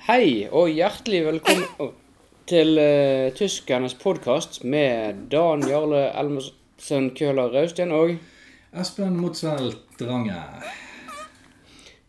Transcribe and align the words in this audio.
Hei 0.00 0.46
og 0.48 0.70
hjertelig 0.72 1.18
velkommen 1.26 1.90
til 2.48 2.78
uh, 2.80 3.26
Tyskernes 3.36 3.92
podkast 4.00 4.62
med 4.64 5.26
Dan 5.28 5.60
Jarle 5.68 6.06
Elmesen 6.16 7.10
Køhler 7.12 7.52
Rausten 7.52 7.92
og 7.92 8.14
Espen 8.72 9.18
Motzell 9.20 9.74
Drange. 10.00 10.38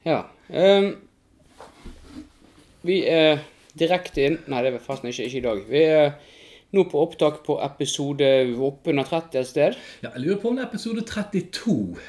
Ja. 0.07 0.21
Um, 0.47 0.88
vi 2.88 3.01
er 3.12 3.44
direkte 3.76 4.23
inn 4.23 4.39
Nei, 4.47 4.63
det 4.63 4.71
er 4.71 4.79
forresten 4.79 5.12
ikke, 5.12 5.28
ikke 5.28 5.42
i 5.42 5.44
dag. 5.49 5.62
Vi 5.67 5.83
er 5.83 6.15
nå 6.71 6.87
på 6.87 7.03
opptak 7.03 7.44
på 7.44 7.60
episode 7.67 8.31
oppunder 8.55 9.12
30 9.12 9.44
et 9.44 9.51
sted. 9.51 9.78
Ja, 9.99 10.13
jeg 10.15 10.29
lurer 10.29 10.39
på 10.39 10.53
om 10.53 10.55
det 10.55 10.63
er 10.63 10.71
episode 10.71 11.03
32. 11.12 11.99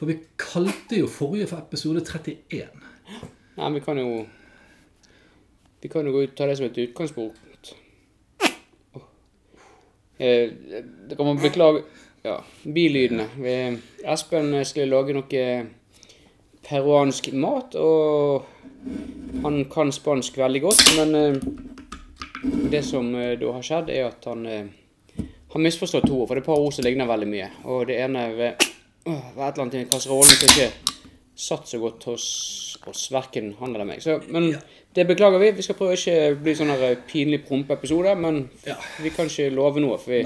For 0.00 0.08
vi 0.08 0.16
kalte 0.40 1.04
jo 1.04 1.12
forrige 1.12 1.52
for 1.52 1.60
episode 1.60 2.00
31. 2.08 2.88
Nei, 3.58 3.72
vi 3.76 3.84
kan 3.84 4.00
jo 4.00 4.24
Vi 5.82 5.88
kan 5.88 6.06
jo 6.06 6.12
gå 6.12 6.22
ut- 6.26 6.34
ta 6.36 6.46
det 6.46 6.56
som 6.56 6.66
et 6.66 6.78
utgangspunkt. 6.78 7.36
Det 8.40 8.48
Eh, 10.20 10.50
man 11.18 11.38
beklage 11.38 11.82
ja, 12.24 12.40
bilydene. 12.64 13.28
Vi- 13.38 13.78
Espen 14.04 14.64
skulle 14.64 14.86
lage 14.90 15.12
noe 15.14 15.66
peruansk 16.68 17.32
mat, 17.32 17.74
og 17.74 18.44
han 19.42 19.64
kan 19.70 19.92
spansk 19.92 20.36
veldig 20.38 20.60
godt, 20.62 20.82
men 20.96 21.14
eh, 21.14 21.40
det 22.70 22.84
som 22.84 23.14
eh, 23.14 23.36
da 23.38 23.52
har 23.52 23.62
skjedd, 23.62 23.90
er 23.90 24.08
at 24.08 24.24
han 24.24 24.46
eh, 24.46 24.64
har 25.52 25.60
misforstått 25.60 26.06
to 26.06 26.18
ord, 26.20 26.28
for 26.28 26.34
det 26.34 26.40
er 26.42 26.46
et 26.50 26.50
par 26.50 26.58
ord 26.66 26.72
som 26.74 26.84
ligner 26.84 27.06
veldig 27.06 27.28
mye. 27.28 27.50
Og 27.64 27.86
det 27.86 28.00
ene 28.02 28.18
er 28.18 28.34
ved 28.34 28.52
et 28.52 28.66
eller 29.06 29.62
annet 29.62 29.74
i 29.74 29.84
kasserollen 29.84 30.24
som 30.24 30.48
ikke 30.50 30.72
satt 31.38 31.68
så 31.70 31.78
godt 31.78 32.04
hos 32.10 32.24
oss, 32.90 33.04
verken 33.14 33.52
han 33.60 33.74
eller 33.76 33.86
meg. 33.86 34.00
Så, 34.02 34.16
men 34.32 34.48
det 34.96 35.04
beklager 35.06 35.38
vi. 35.42 35.52
Vi 35.58 35.62
skal 35.66 35.76
prøve 35.78 35.94
å 35.94 35.98
ikke 35.98 36.38
bli 36.42 36.54
sånn 36.58 36.72
her 36.72 36.96
pinlig 37.06 37.44
prompeepisode, 37.46 38.14
men 38.18 38.48
Ja. 38.66 38.74
vi 39.02 39.12
kan 39.14 39.30
ikke 39.30 39.50
love 39.54 39.80
noe. 39.84 39.98
For 40.02 40.10
vi 40.16 40.24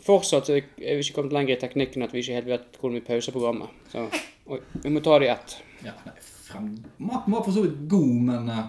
fortsatt 0.00 0.48
er 0.54 0.62
vi 0.78 0.94
ikke 1.02 1.18
kommet 1.18 1.34
lenger 1.36 1.56
i 1.56 1.60
teknikken 1.60 2.06
at 2.06 2.14
vi 2.14 2.22
ikke 2.24 2.38
helt 2.38 2.48
vet 2.48 2.78
hvordan 2.80 2.96
vi 2.96 3.04
pauser 3.10 3.36
programmet. 3.36 3.74
Så 3.92 4.06
oi, 4.50 4.60
vi 4.84 4.92
må 4.94 5.02
ta 5.04 5.18
det 5.20 5.28
i 5.28 5.32
ett. 5.34 5.56
Ja, 5.84 5.92
frem... 6.48 6.70
Maten 7.04 7.34
var 7.36 7.44
for 7.44 7.52
så 7.58 7.66
vidt 7.66 7.82
god, 7.90 8.14
men 8.30 8.48
uh, 8.48 8.62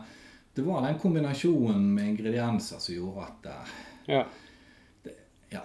det 0.58 0.66
var 0.68 0.84
den 0.86 1.00
kombinasjonen 1.00 1.88
med 1.96 2.12
ingredienser 2.16 2.82
som 2.84 2.96
gjorde 2.98 3.30
at 3.30 3.48
uh, 3.54 3.78
Ja. 4.12 4.26
ja, 5.56 5.62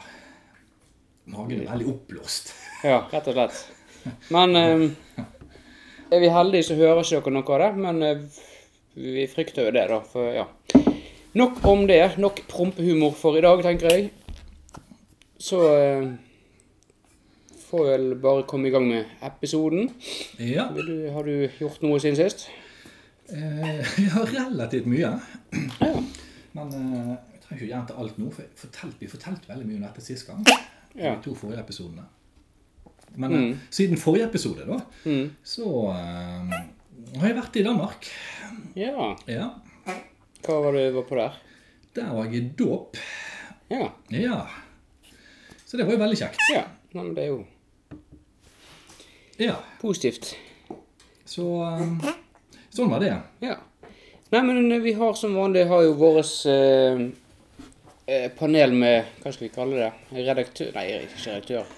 magen 1.33 1.61
er 1.65 1.71
veldig 1.73 1.89
oppblåst. 1.97 2.53
ja, 2.87 3.01
rett 3.11 3.33
og 3.33 3.35
slett. 3.41 3.65
Men 4.31 4.55
eh, 4.61 5.26
er 6.11 6.23
vi 6.23 6.31
heldige, 6.33 6.69
så 6.69 6.77
hører 6.79 7.03
ikke 7.03 7.23
dere 7.25 7.35
noe 7.37 7.57
av 7.57 7.65
det. 7.65 7.71
Men 7.87 8.03
eh, 8.07 8.43
vi 8.97 9.27
frykter 9.31 9.69
jo 9.69 9.75
det, 9.77 9.87
da. 9.93 10.01
For 10.13 10.35
ja. 10.35 10.47
Nok 11.37 11.65
om 11.69 11.87
det. 11.89 12.03
Nok 12.23 12.45
prompehumor 12.51 13.17
for 13.17 13.39
i 13.39 13.45
dag, 13.45 13.63
tenker 13.65 13.93
jeg. 13.93 14.11
Så 15.39 15.61
eh, 15.69 16.07
får 17.67 17.83
vi 17.85 17.91
vel 17.91 18.07
bare 18.23 18.47
komme 18.49 18.71
i 18.71 18.75
gang 18.75 18.87
med 18.89 19.19
episoden. 19.27 19.91
Ja, 20.41 20.69
du, 20.73 21.11
har 21.13 21.27
du 21.27 21.49
gjort 21.61 21.83
noe 21.85 22.01
siden 22.01 22.17
sist? 22.19 22.49
eh, 23.29 23.99
ja 24.07 24.25
relativt 24.31 24.87
mye. 24.87 25.13
Ja. 25.81 25.93
Men 26.57 26.73
eh, 26.73 27.15
jeg 27.35 27.43
trenger 27.43 27.61
ikke 27.61 27.73
gjenta 27.73 27.99
alt 28.01 28.19
nå, 28.21 28.31
for 28.33 28.45
jeg 28.47 28.53
fortalte, 28.59 29.01
vi 29.03 29.11
fortalte 29.11 29.51
veldig 29.51 29.67
mye 29.69 29.81
om 29.81 29.89
dette 29.89 30.05
sist 30.05 30.29
gang. 30.29 30.47
Ja. 30.97 31.13
De 31.13 31.19
to 31.27 31.35
forrige 31.37 31.61
episodene. 31.61 32.07
Men 33.17 33.35
eh, 33.37 33.57
siden 33.73 33.97
forrige 34.01 34.27
episode, 34.29 34.67
da, 34.69 34.81
Mm. 35.09 35.31
så 35.47 35.67
uh, 35.89 36.57
har 37.21 37.29
jeg 37.31 37.37
vært 37.39 37.57
i 37.57 37.65
Danmark. 37.67 38.09
Ja. 38.77 39.11
Ja. 39.31 39.51
Hva 40.47 40.59
var 40.63 40.77
det 40.77 40.87
du 40.91 40.97
var 40.99 41.07
på 41.09 41.17
der? 41.19 41.39
Der 41.97 42.11
var 42.13 42.27
jeg 42.29 42.35
i 42.43 42.49
dåp. 42.59 42.97
Ja. 43.73 43.89
Ja. 44.13 44.41
Så 45.67 45.77
det 45.81 45.87
var 45.89 45.97
jo 45.97 46.03
veldig 46.05 46.19
kjekt. 46.21 46.43
Ja. 46.55 46.67
Nei, 46.93 47.03
men 47.03 47.15
det 47.17 47.25
er 47.25 47.33
jo 47.33 47.45
Ja. 49.39 49.57
positivt. 49.81 50.35
Så 51.25 51.45
uh, 51.65 52.13
sånn 52.71 52.91
var 52.93 53.01
det. 53.03 53.15
Ja. 53.43 53.57
Nei, 54.33 54.43
men 54.43 54.83
vi 54.83 54.93
har 54.99 55.15
som 55.19 55.35
vanlig 55.39 55.67
har 55.71 55.83
jo 55.87 55.93
vårt 55.99 56.31
eh, 56.51 58.31
panel 58.39 58.73
med 58.75 59.05
Hva 59.23 59.33
skal 59.33 59.47
vi 59.49 59.53
kalle 59.55 59.77
det? 59.79 59.91
Redaktør 60.27 60.73
Nei, 60.75 60.87
ikke 61.05 61.21
redaktør. 61.31 61.69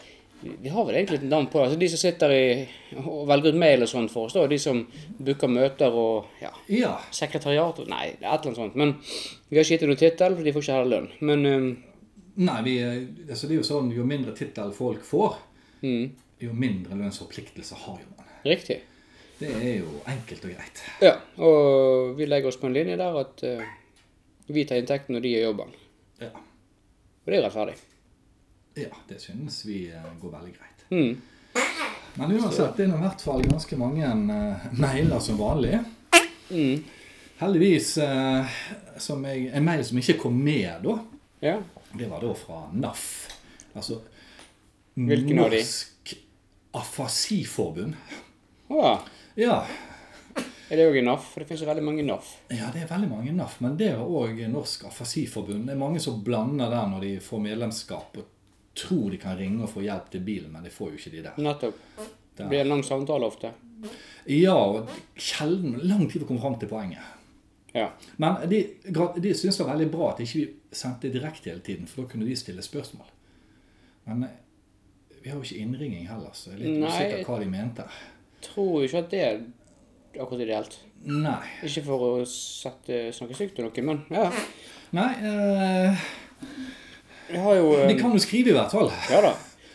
Vi 0.42 0.52
vi 0.62 0.68
har 0.70 0.84
vel 0.86 0.94
egentlig 0.94 1.18
et 1.18 1.24
navn 1.28 1.46
på 1.50 1.58
det. 1.58 1.64
Altså, 1.66 1.78
de 1.80 1.88
som 1.88 1.98
sitter 1.98 2.30
i, 2.34 2.68
og 3.00 3.24
velger 3.26 3.48
ut 3.54 3.58
mail 3.58 3.82
og 3.82 3.88
sånn 3.90 4.08
for 4.12 4.28
oss. 4.28 4.36
da, 4.36 4.46
De 4.46 4.58
som 4.58 4.84
booker 5.18 5.48
møter 5.50 5.90
og 5.98 6.26
ja, 6.40 6.52
Ja. 6.68 6.92
sekretariat 7.10 7.78
og 7.82 7.88
Nei, 7.90 8.04
et 8.12 8.22
eller 8.22 8.38
annet 8.46 8.56
sånt. 8.56 8.76
Men 8.76 8.94
vi 9.48 9.56
har 9.58 9.64
ikke 9.64 9.74
gitt 9.74 9.80
dem 9.80 9.90
noen 9.90 9.98
tittel, 10.04 10.36
for 10.36 10.44
de 10.44 10.52
får 10.52 10.62
ikke 10.62 10.76
heller 10.78 10.92
lønn. 10.94 11.08
Men 11.20 11.46
um, 11.46 11.68
Nei, 12.38 12.62
vi, 12.62 12.76
eh, 12.78 13.00
altså 13.28 13.48
det 13.48 13.56
er 13.56 13.60
jo 13.62 13.66
sånn 13.66 13.90
jo 13.96 14.04
mindre 14.06 14.30
tittel 14.38 14.70
folk 14.72 15.02
får, 15.02 15.34
mm, 15.82 16.04
jo 16.46 16.52
mindre 16.54 16.94
lønnsforpliktelser 17.00 17.76
har 17.88 17.98
jo 17.98 18.06
man. 18.16 18.26
riktig. 18.44 18.78
Det 19.40 19.50
er 19.54 19.80
jo 19.80 19.90
enkelt 20.06 20.44
og 20.46 20.50
greit. 20.54 20.82
Ja, 21.02 21.16
og 21.42 22.14
vi 22.18 22.26
legger 22.26 22.48
oss 22.52 22.56
på 22.62 22.66
en 22.70 22.74
linje 22.78 22.96
der 22.98 23.18
at 23.20 23.42
uh, 23.42 23.62
vi 24.48 24.64
tar 24.64 24.78
inntekten 24.78 25.16
og 25.18 25.22
de 25.22 25.34
gjør 25.34 25.48
jobben. 25.50 25.74
Ja. 26.22 26.30
Og 26.30 27.26
det 27.32 27.38
er 27.40 27.44
rettferdig. 27.48 27.74
Ja, 28.86 28.94
det 29.08 29.20
synes 29.22 29.60
vi 29.66 29.86
eh, 29.90 30.08
går 30.20 30.30
veldig 30.36 30.52
greit. 30.54 30.84
Mm. 30.90 31.20
Men 32.18 32.32
uansett, 32.34 32.76
det 32.76 32.86
er 32.88 32.94
i 32.94 33.00
hvert 33.02 33.22
fall 33.22 33.42
ganske 33.46 33.76
mange 33.78 34.04
eh, 34.06 34.68
mailer 34.78 35.20
som 35.22 35.38
vanlig. 35.38 35.78
Mm. 36.50 36.84
Heldigvis 37.38 37.92
eh, 38.02 38.56
som 38.98 39.22
jeg, 39.28 39.50
en 39.54 39.64
mail 39.66 39.84
som 39.86 39.98
ikke 40.00 40.16
kom 40.24 40.38
med 40.42 40.82
da, 40.86 40.96
Ja. 41.44 41.58
det 41.94 42.08
var 42.10 42.24
da 42.24 42.32
fra 42.34 42.64
NAF. 42.74 43.04
Altså 43.78 44.00
Hvilken? 44.98 45.36
Norsk 45.38 46.16
Afasiforbund. 46.74 47.94
Å 48.68 48.80
ja. 48.82 48.96
Ja, 49.38 49.58
Er 50.68 50.76
det 50.76 50.84
òg 50.90 50.96
i 50.98 51.02
NAF? 51.06 51.30
For 51.32 51.40
det 51.40 51.46
finnes 51.48 51.62
jo 51.62 51.68
veldig 51.70 51.84
mange 51.86 52.02
NAF. 52.04 52.32
ja, 52.52 52.66
det 52.74 52.82
er 52.82 52.90
veldig 52.90 53.06
mange 53.08 53.30
NAF, 53.32 53.54
men 53.64 53.76
det 53.78 53.92
er 53.94 54.02
òg 54.02 54.42
Norsk 54.52 54.82
Afasiforbund. 54.90 55.64
Det 55.68 55.72
er 55.76 55.78
mange 55.80 56.02
som 56.02 56.18
blander 56.26 56.68
der 56.74 56.90
når 56.90 57.06
de 57.06 57.12
får 57.24 57.40
medlemskap 57.46 58.18
og 58.20 58.26
tror 58.78 59.10
de 59.12 59.18
kan 59.20 59.36
ringe 59.38 59.66
og 59.66 59.72
få 59.72 59.82
hjelp 59.84 60.10
til 60.12 60.24
bilen, 60.26 60.52
men 60.54 60.64
de 60.66 60.72
får 60.72 60.92
jo 60.94 61.00
ikke 61.00 61.14
de 61.16 61.22
der. 61.26 61.38
Nettopp. 61.42 61.78
Det 62.38 62.46
blir 62.46 62.62
en 62.62 62.72
lang 62.76 62.84
samtale 62.86 63.26
ofte. 63.26 63.50
Ja, 64.30 64.54
og 64.54 64.90
sjelden 65.18 65.78
lang 65.88 66.04
tid 66.10 66.22
å 66.22 66.28
komme 66.28 66.42
fram 66.42 66.58
til 66.60 66.70
poenget. 66.70 67.14
Ja. 67.74 67.90
Men 68.16 68.38
de, 68.50 68.62
de 68.84 69.34
syntes 69.34 69.58
det 69.58 69.64
var 69.64 69.74
veldig 69.74 69.90
bra 69.92 70.12
at 70.12 70.22
ikke 70.24 70.38
vi 70.40 70.46
sendte 70.74 71.10
direkte 71.12 71.50
hele 71.52 71.64
tiden, 71.64 71.88
for 71.90 72.04
da 72.04 72.12
kunne 72.12 72.28
de 72.28 72.36
stille 72.38 72.64
spørsmål. 72.64 73.10
Men 74.08 74.24
eh, 74.28 74.36
vi 75.22 75.30
har 75.30 75.38
jo 75.38 75.44
ikke 75.44 75.62
innringing 75.64 76.06
heller, 76.08 76.32
så 76.34 76.52
jeg 76.52 76.58
er 76.58 76.64
litt 76.64 76.80
Nei. 76.82 76.92
usikker 76.92 77.28
hva 77.28 77.38
de 77.42 77.50
mente. 77.52 77.86
Tror 78.48 78.74
jo 78.78 78.88
ikke 78.88 79.02
at 79.04 79.10
det 79.12 79.22
er 79.26 79.40
akkurat 80.18 80.44
ideelt. 80.46 80.78
Nei. 81.08 81.40
Ikke 81.66 81.84
for 81.86 82.06
å 82.06 82.12
sette, 82.30 83.08
snakke 83.14 83.36
stygt 83.38 83.60
om 83.62 83.68
noe, 83.68 83.84
men 83.86 84.04
ja. 84.14 84.28
Nei, 84.96 85.10
eh, 85.28 86.06
Jeg 86.38 86.87
jo 87.34 87.74
eh, 87.76 87.88
de 87.90 87.98
kan 87.98 88.14
jo 88.14 88.22
skrive 88.22 88.54
i 88.54 88.56
hvert 88.56 88.72
fall. 88.72 88.90
Ja 89.10 89.20
da. 89.24 89.34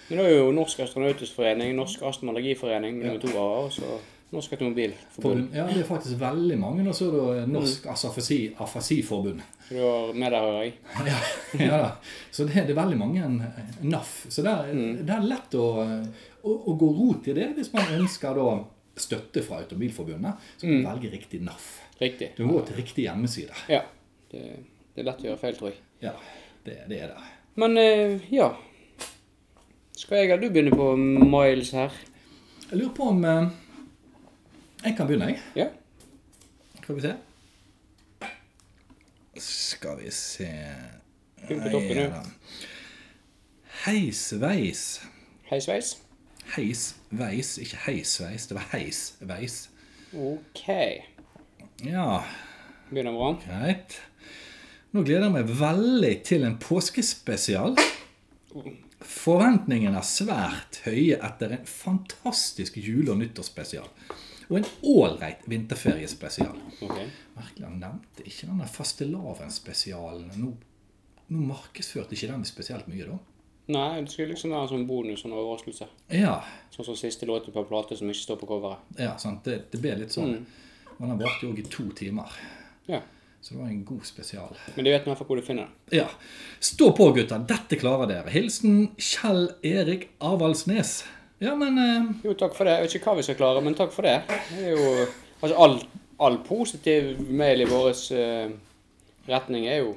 Men 0.09 0.19
det 0.19 0.25
er 0.25 0.35
jo 0.37 0.49
Norsk 0.53 0.81
Astronautisk 0.83 1.37
Forening, 1.37 1.75
Norsk 1.77 2.01
Astma- 2.05 2.33
og 2.33 2.35
Allergiforening, 2.35 2.99
nummer 2.99 3.21
to 3.23 3.31
A, 3.39 3.45
og 3.65 4.01
Norsk 4.33 4.55
Automobilforbund. 4.55 5.53
Ja, 5.53 5.67
det 5.69 5.83
er 5.83 5.87
faktisk 5.87 6.19
veldig 6.19 6.57
mange. 6.59 6.85
Og 6.89 6.95
så 6.97 7.07
er 7.07 7.41
det 7.41 7.45
Norsk 7.53 7.85
mm. 7.85 8.55
Afasiforbund. 8.65 9.41
Så 9.67 9.77
du 9.77 9.81
har 9.81 10.13
med 10.17 10.33
deg, 10.33 10.45
hører 10.45 10.63
jeg. 10.63 10.73
Ja, 11.07 11.19
ja 11.61 11.79
da. 11.85 11.89
Så 12.31 12.47
det, 12.49 12.65
det 12.67 12.73
er 12.73 12.79
veldig 12.81 12.99
mange 12.99 13.23
eh, 13.23 13.73
NAF. 13.85 14.15
Så 14.33 14.45
det 14.45 14.53
er, 14.53 14.73
det 15.05 15.15
er 15.15 15.27
lett 15.29 15.57
å, 15.59 15.67
å, 16.41 16.55
å 16.55 16.77
gå 16.81 16.89
rot 16.97 17.29
i 17.29 17.37
det 17.37 17.51
hvis 17.59 17.71
man 17.75 17.93
ønsker 17.99 18.41
da 18.41 18.57
støtte 19.05 19.45
fra 19.45 19.61
Automobilforbundet. 19.63 20.49
Så 20.57 20.67
kan 20.67 20.81
du 20.81 20.89
velge 20.89 21.13
riktig 21.13 21.41
NAF. 21.45 21.69
Riktig. 22.01 22.33
Du 22.37 22.45
må 22.47 22.57
gå 22.57 22.65
til 22.69 22.81
riktig 22.81 23.07
hjemmeside. 23.07 23.55
Ja. 23.71 23.83
Det, 24.33 24.43
det 24.93 25.05
er 25.05 25.09
lett 25.11 25.21
å 25.23 25.29
gjøre 25.29 25.41
feil, 25.45 25.57
tror 25.61 25.71
jeg. 25.71 25.81
Ja, 26.03 26.17
det, 26.65 26.81
det 26.89 27.01
er 27.05 27.13
det. 27.13 27.31
Men 27.55 27.77
eh, 27.77 28.21
ja. 28.33 28.49
Skal 29.97 30.17
jeg 30.17 30.31
eller 30.31 30.41
du 30.47 30.53
begynne 30.53 30.73
på 30.75 30.95
miles 30.97 31.71
her? 31.75 31.93
Jeg 32.69 32.79
lurer 32.79 32.93
på 32.97 33.09
om 33.13 33.23
eh, 33.25 33.47
Jeg 34.85 34.95
kan 34.97 35.07
begynne, 35.07 35.27
jeg. 35.31 35.41
Ja. 35.55 35.67
Skal 36.81 36.95
vi 36.97 37.01
se. 37.05 37.13
Skal 39.37 39.99
vi 40.01 40.11
se 40.11 40.49
Begynn 41.43 41.61
på 41.63 41.69
toppen, 41.73 41.97
nå. 42.11 42.23
Heisveis? 43.83 44.83
Heisveis, 45.49 45.97
Heis 46.55 46.83
veis, 47.09 47.57
ikke 47.59 47.77
heisveis. 47.85 48.47
Det 48.47 48.55
var 48.57 48.67
heis 48.73 48.99
veis. 49.21 49.57
Ok. 50.13 50.63
Ja, 51.85 52.21
Begynner 52.89 53.11
bra. 53.15 53.29
greit. 53.43 54.01
Nå 54.93 55.01
gleder 55.01 55.25
jeg 55.25 55.33
meg 55.33 55.49
veldig 55.57 56.13
til 56.27 56.43
en 56.45 56.57
påskespesial. 56.61 57.73
Forventningene 59.03 59.97
er 59.99 60.05
svært 60.07 60.77
høye 60.85 61.17
etter 61.25 61.55
en 61.57 61.65
fantastisk 61.67 62.77
jule- 62.79 63.11
og 63.15 63.19
nyttårsspesial. 63.23 63.87
Og 64.51 64.59
en 64.59 64.67
ålreit 64.85 65.41
vinterferiespesial. 65.49 66.55
Okay. 66.83 67.07
Merkelig 67.35 67.65
han 67.65 67.79
nevnte 67.81 68.25
ikke 68.27 68.47
denne 68.51 68.67
fastelavnsspesialen. 68.69 70.29
Nå, 70.39 70.51
nå 71.33 71.45
markedsførte 71.49 72.13
ikke 72.15 72.29
den 72.31 72.45
spesielt 72.47 72.89
mye, 72.91 73.07
da. 73.09 73.17
Nei, 73.73 74.01
det 74.03 74.11
skulle 74.11 74.33
liksom 74.35 74.51
være 74.51 74.67
en 74.67 74.71
sånn 74.73 74.87
bonus, 74.87 75.23
en 75.25 75.33
overraskelse. 75.37 75.87
Ja, 76.11 76.35
Sånn 76.73 76.85
som 76.89 76.97
siste 76.99 77.25
låten 77.29 77.53
på 77.55 77.63
plate 77.69 77.95
som 77.95 78.09
ikke 78.11 78.25
står 78.25 78.39
på 78.41 78.49
coveret. 78.49 78.81
ja 78.99 79.13
sant. 79.21 79.43
Det, 79.47 79.69
det 79.71 79.79
ble 79.81 79.93
litt 80.03 80.11
sånn. 80.15 80.33
men 80.99 81.09
den 81.13 81.19
varte 81.21 81.45
jo 81.47 81.53
òg 81.53 81.59
i 81.63 81.67
to 81.71 81.85
timer. 81.95 82.33
Ja. 82.91 82.99
Så 83.43 83.53
det 83.53 83.59
var 83.59 83.67
en 83.67 83.85
god 83.85 84.05
spesial. 84.07 84.57
Men 84.75 84.85
de 84.85 84.91
vet 84.93 85.07
iallfall 85.07 85.27
hvor 85.27 85.35
du 85.35 85.43
finner 85.43 85.67
det. 85.67 85.97
Ja. 85.97 86.05
Stå 86.63 86.93
på, 86.95 87.09
gutter. 87.11 87.41
Dette 87.43 87.75
klarer 87.75 88.07
dere. 88.07 88.31
Hilsen 88.31 88.93
Kjell 88.95 89.49
Erik 89.67 90.05
Avaldsnes. 90.23 91.01
Ja, 91.43 91.51
men 91.59 91.75
uh... 91.75 92.13
Jo, 92.23 92.37
takk 92.39 92.55
for 92.55 92.63
det. 92.63 92.77
Jeg 92.77 92.85
vet 92.85 92.95
ikke 93.01 93.11
hva 93.11 93.17
vi 93.19 93.25
skal 93.27 93.37
klare, 93.41 93.65
men 93.65 93.75
takk 93.75 93.91
for 93.91 94.07
det. 94.07 94.15
Det 94.47 94.63
er 94.63 94.77
jo 94.77 94.93
Altså, 95.43 95.57
all, 95.59 95.75
all 96.23 96.39
positiv 96.47 97.19
mail 97.19 97.65
i 97.65 97.67
vår 97.67 97.91
uh, 98.15 98.53
retning 99.27 99.67
er 99.67 99.81
jo 99.81 99.91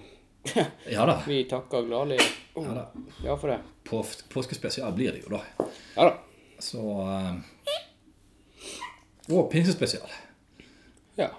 Ja 0.97 1.07
da. 1.07 1.21
Vi 1.31 1.45
takker 1.47 1.87
gladelig 1.87 2.19
Ja 2.57 2.75
da. 2.81 2.87
ja 3.29 3.39
for 3.39 3.55
det. 3.55 3.61
På 3.87 4.03
påskespesial 4.35 4.91
blir 4.99 5.15
det 5.15 5.23
jo, 5.23 5.39
da. 5.39 5.71
Ja 5.95 6.11
da. 6.11 6.17
Så 6.59 6.83
uh... 6.83 7.31
Og 9.31 9.47
pinsespesial. 9.55 10.11
Ja. 11.15 11.31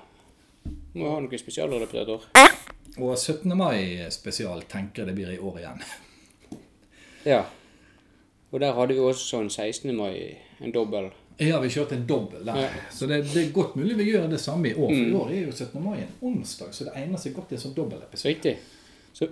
Må 0.97 1.13
ha 1.13 1.19
noe 1.21 1.29
løpet 1.79 1.95
av 1.95 2.01
et 2.01 2.13
år. 2.15 2.27
Og 2.97 3.13
17. 3.17 3.53
mai-spesial 3.57 4.63
tenker 4.69 5.03
jeg 5.03 5.07
det 5.11 5.15
blir 5.15 5.31
i 5.35 5.39
år 5.39 5.59
igjen. 5.61 5.83
Ja. 7.27 7.43
Og 8.51 8.59
der 8.63 8.73
hadde 8.73 8.95
vi 8.95 9.03
også 9.03 9.25
sånn 9.35 9.49
16. 9.51 9.91
mai, 9.95 10.37
en 10.63 10.71
dobbel. 10.73 11.09
Ja, 11.37 11.59
vi 11.61 11.69
kjørte 11.69 11.93
en 11.97 12.05
dobbel 12.09 12.45
der. 12.47 12.61
Ja. 12.63 12.69
Så 12.93 13.05
det, 13.09 13.19
det 13.33 13.43
er 13.43 13.51
godt 13.53 13.75
mulig 13.77 13.97
vi 13.99 14.07
gjør 14.09 14.29
det 14.31 14.39
samme 14.41 14.71
i 14.71 14.73
år. 14.73 14.89
For 14.89 15.03
i 15.11 15.17
år 15.19 15.33
er 15.35 15.41
jo 15.43 15.51
17. 15.51 15.83
mai 15.83 15.97
en 16.01 16.13
onsdag, 16.31 16.71
så 16.73 16.87
det 16.87 16.95
egner 16.97 17.21
seg 17.21 17.35
godt 17.35 17.51
til 17.51 17.59
en 17.59 17.65
sånn 17.67 17.75
dobbelepisode. 17.77 18.31
Riktig. 18.31 18.55
Så 19.13 19.27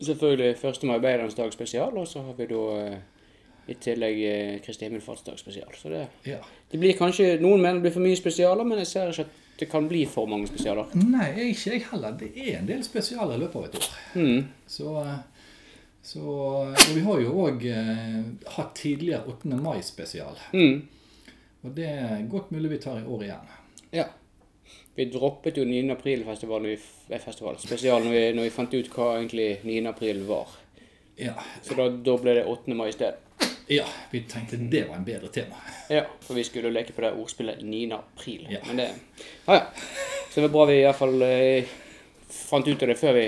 selvfølgelig 0.00 0.54
1. 0.56 0.86
mai 0.88 0.94
arbeiderens 0.96 1.36
dag 1.36 1.52
spesial, 1.52 1.98
og 2.00 2.08
så 2.08 2.22
har 2.24 2.38
vi 2.38 2.46
da 2.54 2.62
eh, 2.78 2.96
i 3.68 3.76
tillegg 3.80 4.22
eh, 4.30 4.54
Kristi 4.64 4.88
himmelfartsdag 4.88 5.36
spesial. 5.42 5.74
Så 5.76 5.92
det, 5.92 6.06
Ja. 6.30 6.38
det 6.72 6.80
blir 6.80 6.96
kanskje 6.96 7.34
Noen 7.42 7.60
mener 7.60 7.80
det 7.82 7.88
blir 7.90 7.96
for 7.98 8.06
mye 8.06 8.16
spesialer, 8.16 8.64
men 8.64 8.80
jeg 8.80 8.86
ser 8.94 9.12
ikke 9.12 9.26
at 9.28 9.40
det 9.58 9.66
kan 9.70 9.88
bli 9.88 10.06
for 10.06 10.26
mange 10.26 10.48
spesialer. 10.50 10.90
Nei, 10.98 11.28
ikke 11.50 11.76
jeg 11.76 11.84
heller. 11.92 12.16
Det 12.18 12.32
er 12.34 12.58
en 12.58 12.66
del 12.68 12.82
spesialer 12.86 13.36
i 13.36 13.42
løpet 13.44 13.60
av 13.60 13.68
et 13.68 13.78
år. 13.78 13.92
Mm. 14.14 14.40
Så, 14.66 14.96
eh, 15.04 15.52
så 16.02 16.24
Og 16.24 16.90
vi 16.94 17.04
har 17.06 17.20
jo 17.22 17.36
òg 17.44 17.66
eh, 17.70 18.18
hatt 18.56 18.74
tidligere 18.80 19.28
8. 19.30 19.54
mai-spesial. 19.62 20.40
Mm. 20.52 20.82
Og 21.64 21.70
det 21.76 21.86
er 21.86 22.26
godt 22.30 22.50
mulig 22.50 22.74
vi 22.74 22.82
tar 22.82 22.98
i 23.00 23.06
år 23.06 23.24
igjen. 23.28 23.54
Ja. 23.94 24.08
Vi 24.94 25.06
droppet 25.10 25.56
jo 25.58 25.64
9. 25.64 25.90
april-festivalen 25.94 26.74
eh, 26.74 27.20
festival, 27.22 27.58
spesial 27.62 28.02
når 28.04 28.10
vi, 28.10 28.26
når 28.34 28.48
vi 28.48 28.54
fant 28.58 28.74
ut 28.74 28.90
hva 28.94 29.14
egentlig 29.20 29.48
9. 29.62 29.80
april 29.90 30.22
var. 30.28 30.50
Ja, 31.16 31.34
Så 31.62 31.76
da, 31.78 31.88
da 31.88 32.16
ble 32.18 32.34
det 32.40 32.46
8. 32.50 32.74
mai 32.74 32.88
i 32.88 32.96
stedet. 32.96 33.20
Ja, 33.68 33.84
vi 34.10 34.20
tenkte 34.28 34.56
det 34.56 34.84
var 34.88 34.96
en 34.96 35.04
bedre 35.04 35.28
tema. 35.32 35.56
Ja, 35.90 36.04
for 36.20 36.36
vi 36.36 36.44
skulle 36.44 36.68
jo 36.68 36.74
leke 36.74 36.92
på 36.92 37.04
det 37.04 37.12
ordspillet 37.16 37.62
9. 37.64 37.86
april. 37.96 38.46
Ja. 38.50 38.60
Men 38.66 38.76
det 38.76 38.90
Ja, 39.46 39.54
ja. 39.54 39.62
Så 40.30 40.40
det 40.40 40.48
var 40.48 40.52
bra 40.52 40.64
vi 40.66 40.78
i 40.80 40.84
hvert 40.84 40.98
fall 40.98 41.22
eh, 41.22 41.74
fant 42.28 42.68
ut 42.68 42.82
av 42.82 42.90
det 42.90 42.98
før 42.98 43.12
vi 43.14 43.26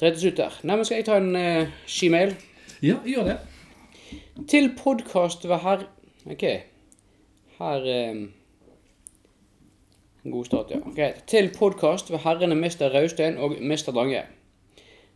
trettes 0.00 0.24
ut 0.24 0.36
der. 0.38 0.56
Nei, 0.62 0.76
men 0.76 0.86
skal 0.86 1.00
jeg 1.00 1.08
ta 1.08 1.16
en 1.20 1.36
eh, 1.36 1.72
skimail? 1.90 2.36
Ja, 2.80 2.96
gjør 3.04 3.26
det. 3.32 3.38
Til 4.48 4.70
podkast 4.78 5.44
ved 5.48 5.60
herr... 5.64 5.84
Ok. 6.30 6.44
Her 7.58 7.88
eh, 7.90 8.22
En 10.24 10.32
god 10.34 10.44
start, 10.46 10.70
ja. 10.70 10.80
Greit. 10.96 11.22
Til 11.26 11.48
podkast 11.56 12.10
ved 12.12 12.20
herrene 12.24 12.54
Mr. 12.54 12.90
Raustein 12.92 13.38
og 13.40 13.56
Mr. 13.60 13.88
Drange. 13.96 14.24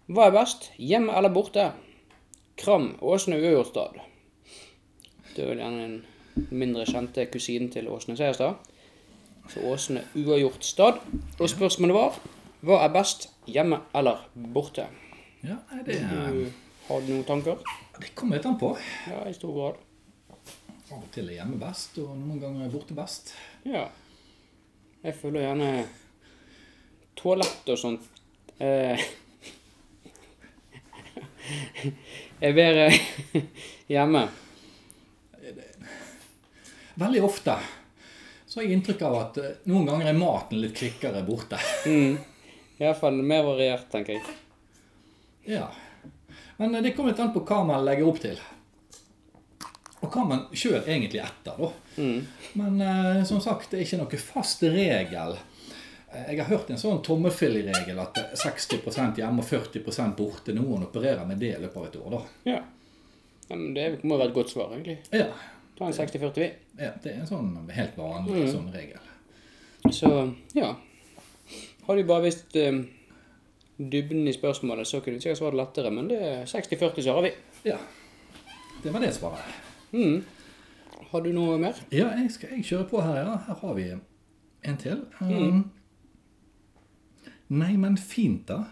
Hva 0.09 0.29
er 0.29 0.37
best, 0.37 0.71
hjemme 0.77 1.13
eller 1.17 1.33
borte? 1.33 1.71
Kram, 2.57 2.95
Åsne 3.03 3.37
Uøyordstad. 3.37 3.99
Det 5.35 5.43
er 5.43 5.51
vel 5.51 5.63
gjerne 5.63 5.85
en 5.85 5.97
mindre 6.55 6.85
kjente 6.87 7.27
kusinen 7.33 7.71
til 7.75 7.89
Åsne 7.91 8.17
Seierstad. 8.19 8.55
Så 9.51 9.61
Åsne 9.69 10.05
Uavgjortstad. 10.17 11.01
Og 11.39 11.51
spørsmålet 11.51 11.97
var 11.97 12.21
hva 12.65 12.79
er 12.87 12.93
best, 12.95 13.27
hjemme 13.51 13.83
eller 13.95 14.23
borte? 14.55 14.87
Ja, 15.45 15.59
nei, 15.73 15.83
det, 15.85 15.99
Du, 16.01 16.47
har 16.87 17.03
du 17.05 17.11
noen 17.13 17.27
tanker? 17.29 17.59
det 18.01 18.15
kommer 18.17 18.39
litt 18.39 18.47
an 18.49 18.57
på. 18.59 18.71
Ja, 19.11 19.21
i 19.29 19.35
stor 19.37 19.53
grad. 19.59 19.83
Av 20.95 21.03
og 21.03 21.11
til 21.13 21.29
er 21.29 21.41
hjemme 21.41 21.59
best, 21.61 21.99
og 22.01 22.15
noen 22.17 22.41
ganger 22.41 22.65
er 22.65 22.73
borte 22.73 22.97
best. 22.97 23.35
Ja. 23.69 23.85
Jeg 25.05 25.19
føler 25.21 25.45
gjerne 25.45 25.69
toalett 27.21 27.69
og 27.69 27.79
sånt 27.79 28.09
eh, 28.65 29.01
er 32.41 32.57
bedre 32.57 32.89
hjemme. 33.93 34.27
Veldig 36.95 37.25
ofte 37.27 37.57
så 38.55 38.61
har 38.61 38.69
jeg 38.69 38.77
inntrykk 38.77 39.01
av 39.03 39.15
at 39.19 39.39
eh, 39.43 39.55
noen 39.67 39.89
ganger 39.89 40.13
er 40.13 40.15
maten 40.15 40.61
litt 40.63 40.77
kvikkere 40.79 41.25
borte. 41.27 41.59
Mm. 41.91 42.19
Iallfall 42.79 43.17
mer 43.23 43.43
variert, 43.47 43.89
tenker 43.91 44.15
jeg. 44.15 44.35
Ja. 45.57 45.65
Men 46.61 46.75
eh, 46.75 46.85
det 46.85 46.93
kommer 46.95 47.11
litt 47.11 47.23
an 47.25 47.33
på 47.35 47.43
hva 47.49 47.65
man 47.67 47.83
legger 47.83 48.07
opp 48.07 48.21
til. 48.23 48.39
Og 50.05 50.07
hva 50.07 50.23
man 50.29 50.45
sjøl 50.55 50.85
egentlig 50.85 51.19
er 51.19 51.33
etter, 51.33 51.59
da. 51.59 51.73
Mm. 51.99 52.53
Men 52.61 52.79
eh, 52.87 53.21
som 53.27 53.43
sagt, 53.43 53.73
det 53.73 53.81
er 53.81 53.89
ikke 53.89 54.01
noe 54.05 54.23
fast 54.23 54.63
regel. 54.63 55.35
Eh, 56.15 56.31
Jeg 56.35 56.39
har 56.45 56.51
hørt 56.57 56.71
en 56.71 56.79
sånn 56.81 57.03
tommelfilregel 57.05 57.99
at 58.03 58.19
eh, 58.23 58.31
60 58.39 59.19
hjemme 59.21 59.43
og 59.43 59.49
40 59.49 60.15
borte. 60.17 60.55
Noen 60.57 60.87
opererer 60.87 61.27
med 61.27 61.39
det 61.43 61.55
i 61.57 61.61
løpet 61.63 61.77
av 61.77 61.87
et 61.89 61.97
år, 62.01 62.11
da. 62.19 62.23
Ja. 62.51 62.61
men 63.51 63.75
det 63.75 63.89
må 64.05 64.17
være 64.17 64.31
et 64.33 64.35
godt 64.35 64.51
svar, 64.55 64.73
egentlig. 64.73 64.99
Ja, 65.13 65.27
Ta 65.75 65.89
en 65.89 65.93
60-40, 65.93 66.37
vi. 66.39 66.47
ja 66.79 66.93
det 67.03 67.11
er 67.11 67.17
en 67.25 67.27
sånn 67.27 67.49
helt 67.75 67.97
vanlig 67.99 68.45
sånn 68.53 68.69
regel. 68.71 69.01
Så 69.91 70.11
ja. 70.55 70.69
Har 71.89 71.97
de 71.99 72.05
bare 72.07 72.23
visst 72.29 72.55
eh, 72.57 72.79
dybden 73.77 74.29
i 74.31 74.33
spørsmålet, 74.33 74.87
så 74.87 75.01
kunne 75.03 75.19
du 75.19 75.25
sikkert 75.25 75.41
svart 75.43 75.59
lettere, 75.59 75.91
men 75.91 76.07
det 76.09 76.21
er 76.23 76.45
60-40 76.47 77.03
svarer 77.09 77.27
vi. 77.27 77.33
Ja. 77.73 77.77
Det 78.85 78.93
var 78.95 79.03
det 79.03 79.11
svaret. 79.17 79.43
Mm. 79.93 80.23
Har 81.11 81.23
du 81.27 81.33
noe 81.35 81.59
mer? 81.59 81.75
Ja, 81.91 82.13
jeg 82.23 82.31
skal 82.35 82.55
jeg 82.55 82.65
kjøre 82.71 82.87
på 82.95 83.03
her, 83.03 83.19
ja. 83.25 83.35
Her 83.49 83.59
har 83.67 83.75
vi 83.75 83.89
en 83.95 84.79
til. 84.81 85.03
Um, 85.21 85.65
Nei, 87.55 87.77
men 87.79 87.97
fint, 87.97 88.49
da. 88.49 88.65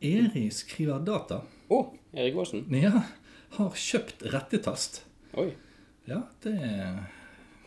Eri 0.00 0.46
skriver 0.54 1.02
data. 1.04 1.42
Å, 1.68 1.80
Erik 2.16 2.38
Aasen. 2.40 2.62
Ja, 2.72 3.02
har 3.58 3.76
kjøpt 3.76 4.24
rettetast. 4.32 5.02
Oi. 5.36 5.50
Ja, 6.08 6.22
det 6.42 6.56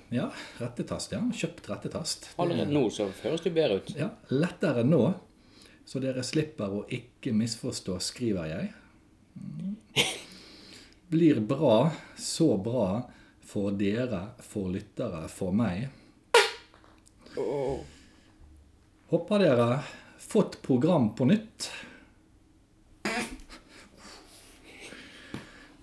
Ja, 0.09 0.31
rettetast, 0.57 1.11
ja. 1.13 1.19
Kjøpt 1.35 1.67
rettetast. 1.69 2.31
Allerede 2.41 2.73
nå 2.73 2.87
så 2.89 3.11
høres 3.21 3.43
det 3.45 3.51
bedre 3.53 3.77
ut. 3.77 3.91
Ja, 3.99 4.07
lettere 4.33 4.81
nå, 4.87 5.03
så 5.85 6.01
dere 6.01 6.23
slipper 6.25 6.73
å 6.79 6.81
ikke 6.89 7.35
misforstå, 7.37 7.99
skriver 8.01 8.49
jeg. 8.49 8.71
Mm. 9.37 9.75
Blir 11.13 11.43
bra, 11.45 11.91
så 12.17 12.55
bra 12.57 13.03
for 13.45 13.77
dere, 13.77 14.31
for 14.41 14.73
lyttere, 14.73 15.27
for 15.29 15.53
meg. 15.53 15.91
Åh. 17.37 17.98
Håper 19.09 19.39
dere 19.39 19.79
fått 20.17 20.61
program 20.61 21.15
på 21.15 21.25
nytt. 21.25 21.71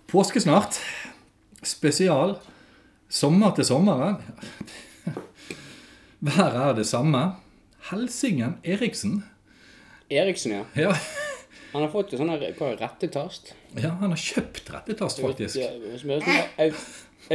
Påske 0.07 0.41
snart. 0.41 0.79
Spesial. 1.63 2.37
Sommer 3.09 3.51
til 3.57 3.67
sommeren. 3.67 4.21
Været 6.23 6.61
er 6.69 6.77
det 6.79 6.87
samme. 6.87 7.23
Helsingen 7.91 8.55
Eriksen. 8.65 9.25
Eriksen, 10.11 10.53
ja. 10.53 10.63
Ja, 10.75 10.95
Han 11.73 11.83
har 11.83 11.91
fått 11.91 12.15
sånn 12.15 12.31
rettetast. 12.31 13.51
ja 13.75 13.91
han 14.01 14.15
har 14.15 14.17
kjøpt 14.23 14.71
rettetast, 14.73 15.19
faktisk. 15.21 15.59
Som 15.99 16.15
er 16.15 16.23
sånn 16.23 16.79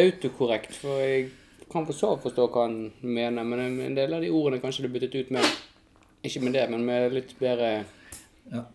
autokorrekt, 0.02 0.74
for 0.80 1.04
jeg 1.04 1.28
kan 1.72 1.86
for 1.86 1.96
så 1.96 2.14
vidt 2.16 2.24
forstå 2.26 2.48
hva 2.48 2.64
han 2.66 2.80
mener, 3.04 3.44
men 3.44 3.82
en 3.84 3.96
del 3.96 4.16
av 4.16 4.24
de 4.24 4.32
ordene 4.32 4.64
kanskje 4.64 4.88
du 4.88 4.90
byttet 4.96 5.16
ut 5.20 5.32
med 5.36 5.46
Ikke 6.24 6.44
med 6.44 6.54
det, 6.54 6.68
men 6.70 6.86
med 6.86 7.14
litt 7.16 7.34
bedre 7.40 7.72
Ja. 8.52 8.66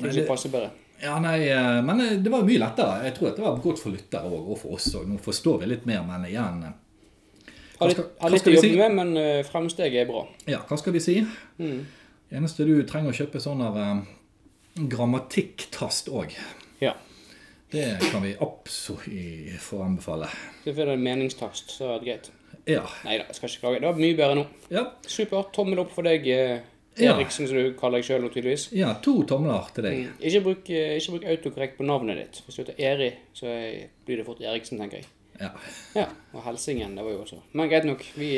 Ting 0.00 0.12
som 0.12 0.28
passer 0.28 0.52
bedre. 0.52 0.70
Ja, 1.00 1.16
nei, 1.20 1.48
eh, 1.48 1.82
men 1.84 2.00
eh, 2.00 2.18
det 2.20 2.30
var 2.32 2.44
mye 2.44 2.60
lettere. 2.60 3.04
Jeg 3.06 3.16
tror 3.16 3.30
at 3.30 3.38
det 3.38 3.44
var 3.44 3.60
godt 3.64 3.80
for 3.80 3.94
lyttere 3.94 4.28
og 4.28 4.52
for 4.60 4.76
oss 4.76 4.90
òg. 4.96 5.06
Nå 5.08 5.16
forstår 5.24 5.62
vi 5.62 5.70
litt 5.72 5.86
mer, 5.88 6.02
men 6.04 6.26
igjen 6.28 6.64
eh, 6.68 6.76
Har 7.80 7.86
Hva 7.86 7.88
litt, 7.88 7.96
skal, 7.96 8.08
har 8.20 8.34
litt 8.34 8.48
å 8.50 8.54
jobbe 8.54 8.68
si? 8.68 8.76
med, 8.76 8.96
men 8.98 9.44
fremsteget 9.48 10.02
er 10.02 10.08
bra. 10.10 10.26
Ja, 10.50 10.58
hva 10.68 10.76
skal 10.76 10.92
vi 10.92 11.00
si? 11.00 11.14
Mm. 11.60 11.78
Eneste 12.40 12.66
du 12.68 12.74
trenger 12.88 13.14
å 13.14 13.16
kjøpe 13.16 13.40
sånn 13.40 13.62
av 13.64 13.78
eh, 13.80 14.02
grammatikktast 14.92 16.12
òg. 16.12 16.36
Ja. 16.84 16.92
Det 17.72 17.86
kan 18.10 18.20
vi 18.26 18.34
absolutt 18.42 19.56
få 19.62 19.80
anbefale. 19.86 20.28
Så 20.64 20.74
får 20.74 20.90
det 20.90 20.98
en 20.98 21.06
meningstast, 21.06 21.72
så 21.72 21.94
er 21.94 22.02
det 22.02 22.10
greit. 22.10 22.30
Ja. 22.68 22.82
Nei 23.06 23.18
da, 23.20 23.28
skal 23.32 23.48
ikke 23.48 23.62
klage. 23.64 23.80
Det 23.80 23.88
var 23.88 24.00
mye 24.00 24.16
bedre 24.18 24.36
nå. 24.40 24.44
Ja, 24.72 24.84
Supert. 25.06 25.52
Tommel 25.56 25.80
opp 25.82 25.92
for 25.94 26.06
deg, 26.06 26.26
eh, 26.28 26.60
Eriksen, 27.00 27.46
som 27.48 27.56
du 27.56 27.72
kaller 27.78 28.00
deg 28.00 28.08
sjøl 28.08 28.20
nå, 28.24 28.28
tydeligvis. 28.34 28.66
ja 28.76 28.90
to 29.02 29.22
tomler 29.28 29.70
til 29.74 29.86
deg. 29.86 30.02
Ikke 30.20 30.42
bruk, 30.44 30.70
eh, 30.70 30.96
ikke 30.98 31.14
bruk 31.16 31.24
autokorrekt 31.32 31.78
på 31.78 31.86
navnet 31.88 32.20
ditt. 32.20 32.42
Hvis 32.44 32.58
du 32.58 32.62
heter 32.64 32.82
Eri, 32.90 33.10
så 33.32 33.46
eh, 33.46 33.88
blir 34.06 34.20
det 34.20 34.26
fort 34.26 34.42
Eriksen, 34.44 34.78
tenker 34.82 35.00
jeg. 35.00 35.06
Ja. 35.40 35.48
Ja, 35.96 36.06
og 36.34 36.42
Helsingen, 36.44 36.96
det 36.98 37.04
var 37.04 37.14
jo 37.14 37.22
også. 37.22 37.38
Men 37.56 37.70
greit 37.70 37.86
nok, 37.88 38.02
vi 38.20 38.34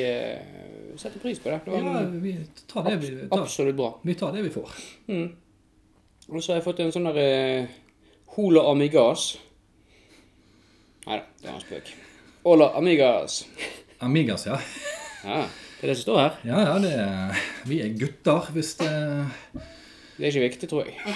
setter 0.96 1.18
pris 1.18 1.40
på 1.42 1.50
det. 1.50 1.64
Det 1.64 1.72
var 1.72 1.96
ja, 1.96 2.02
vi 2.06 2.36
tar 2.70 2.86
det 2.86 3.00
vi 3.02 3.08
tar. 3.26 3.40
absolutt 3.40 3.74
bra. 3.80 3.88
Vi 4.06 4.14
tar 4.14 4.36
det 4.36 4.44
vi 4.44 4.52
får. 4.54 4.76
Og 6.28 6.38
så 6.42 6.52
har 6.52 6.60
jeg 6.60 6.64
fått 6.68 6.84
en 6.84 6.92
sånn 6.94 7.08
der 7.10 7.18
uh, 7.18 7.74
Hola 8.36 8.62
Amigas. 8.70 9.32
Nei 11.08 11.18
da, 11.18 11.24
det 11.42 11.48
var 11.50 11.58
en 11.58 11.64
spøk. 11.66 11.90
Hola 12.46 12.70
Amigas. 12.78 13.42
Amigas, 14.02 14.46
ja. 14.46 14.58
Ja, 15.22 15.44
det 15.78 15.86
er 15.86 15.92
det 15.92 15.96
som 16.00 16.02
står 16.02 16.18
her. 16.18 16.38
Ja, 16.48 16.60
ja, 16.66 16.78
det 16.82 16.92
er, 16.98 17.42
vi 17.70 17.78
er 17.84 17.92
gutter, 17.94 18.48
hvis 18.54 18.74
det 18.80 18.90
Det 20.16 20.24
er 20.24 20.30
ikke 20.32 20.46
viktig, 20.48 20.68
tror 20.70 20.88
jeg. 20.88 21.14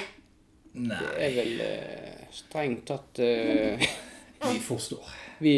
Nei, 0.76 0.98
Det 1.00 1.24
er 1.26 1.34
vel 1.34 1.62
eh, 1.64 2.26
strengt 2.36 2.84
tatt 2.86 3.18
uh, 3.22 3.86
vi 4.46 4.60
forstår. 4.62 5.08
Vi 5.42 5.54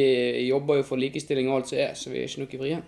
jobber 0.47 0.81
jo 0.81 0.87
for 0.89 1.01
likestilling 1.01 1.51
og 1.51 1.59
alt 1.59 1.73
som 1.73 1.83
er, 1.83 1.93
så 1.99 2.13
vi 2.13 2.23
er 2.23 2.31
ikke 2.31 2.45
noe 2.45 2.63
frie. 2.63 2.81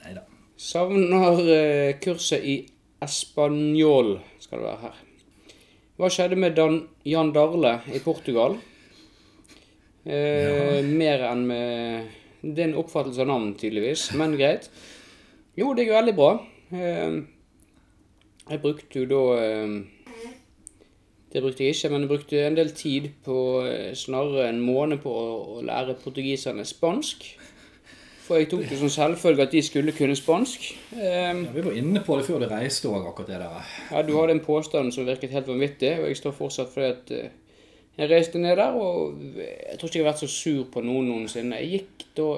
Neida. 0.00 0.24
Savner 0.56 1.42
uh, 1.42 1.92
kurset 2.00 2.46
i 2.46 2.56
espanjol, 3.04 4.16
skal 4.40 4.62
det 4.62 4.68
være 4.70 4.82
her. 4.86 5.04
Hva 6.00 6.08
skjedde 6.08 6.40
med 6.40 6.56
Dan 6.56 6.80
Jan 7.04 7.34
Darle 7.36 7.76
i 7.92 8.00
Portugal? 8.00 8.56
Eh, 10.08 10.80
Mer 10.86 11.26
enn 11.28 11.42
med 11.44 12.19
Det 12.42 12.58
er 12.58 12.70
en 12.70 12.78
oppfattelse 12.80 13.20
av 13.20 13.28
navn, 13.28 13.52
tydeligvis, 13.60 14.10
men 14.16 14.36
greit. 14.38 14.70
Jo, 15.58 15.74
det 15.74 15.84
gikk 15.84 15.96
veldig 15.98 16.14
bra. 16.16 16.30
Eh, 16.72 17.18
jeg 18.50 18.62
brukte 18.62 19.02
jo 19.02 19.08
da 19.10 19.24
eh, 19.42 19.74
Det 21.32 21.42
brukte 21.42 21.64
jeg 21.64 21.74
ikke, 21.76 21.90
men 21.92 22.06
jeg 22.06 22.10
brukte 22.10 22.40
en 22.46 22.56
del 22.56 22.70
tid 22.74 23.10
på 23.24 23.36
eh, 23.66 23.92
snarere 23.94 24.48
en 24.48 24.62
måned 24.64 25.02
på 25.04 25.12
å, 25.12 25.60
lære 25.62 25.98
portugiserne 26.02 26.64
spansk. 26.66 27.28
For 28.24 28.38
jeg 28.38 28.48
tok 28.50 28.64
det 28.70 28.78
som 28.78 28.90
selvfølge 28.90 29.42
at 29.42 29.52
de 29.54 29.62
skulle 29.62 29.94
kunne 29.94 30.16
spansk. 30.18 30.70
Eh, 30.96 31.12
Ja, 31.12 31.34
vi 31.34 31.62
var 31.66 31.76
inne 31.76 32.02
på 32.06 32.16
det 32.18 32.26
før 32.26 32.42
du 32.42 32.48
reiste 32.50 32.88
òg, 32.88 33.06
akkurat 33.12 33.30
det 33.30 33.38
der. 33.44 33.70
ja, 33.90 34.02
du 34.02 34.16
hadde 34.16 34.38
en 34.38 34.44
påstand 34.44 34.94
som 34.94 35.06
virket 35.06 35.30
helt 35.30 35.50
vanvittig, 35.50 35.92
og 36.00 36.08
jeg 36.08 36.16
står 36.16 36.34
fortsatt 36.38 36.72
fordi 36.72 36.90
at 36.90 37.14
eh, 37.18 37.30
jeg 37.98 38.10
reiste 38.10 38.38
ned 38.38 38.56
der, 38.56 38.76
og 38.76 39.18
jeg 39.36 39.78
tror 39.78 39.88
ikke 39.88 39.98
jeg 39.98 40.04
har 40.04 40.12
vært 40.12 40.22
så 40.22 40.30
sur 40.30 40.68
på 40.72 40.82
noen 40.84 41.10
noensinne. 41.10 41.58
Jeg 41.60 41.80
gikk 41.80 42.06
da 42.16 42.28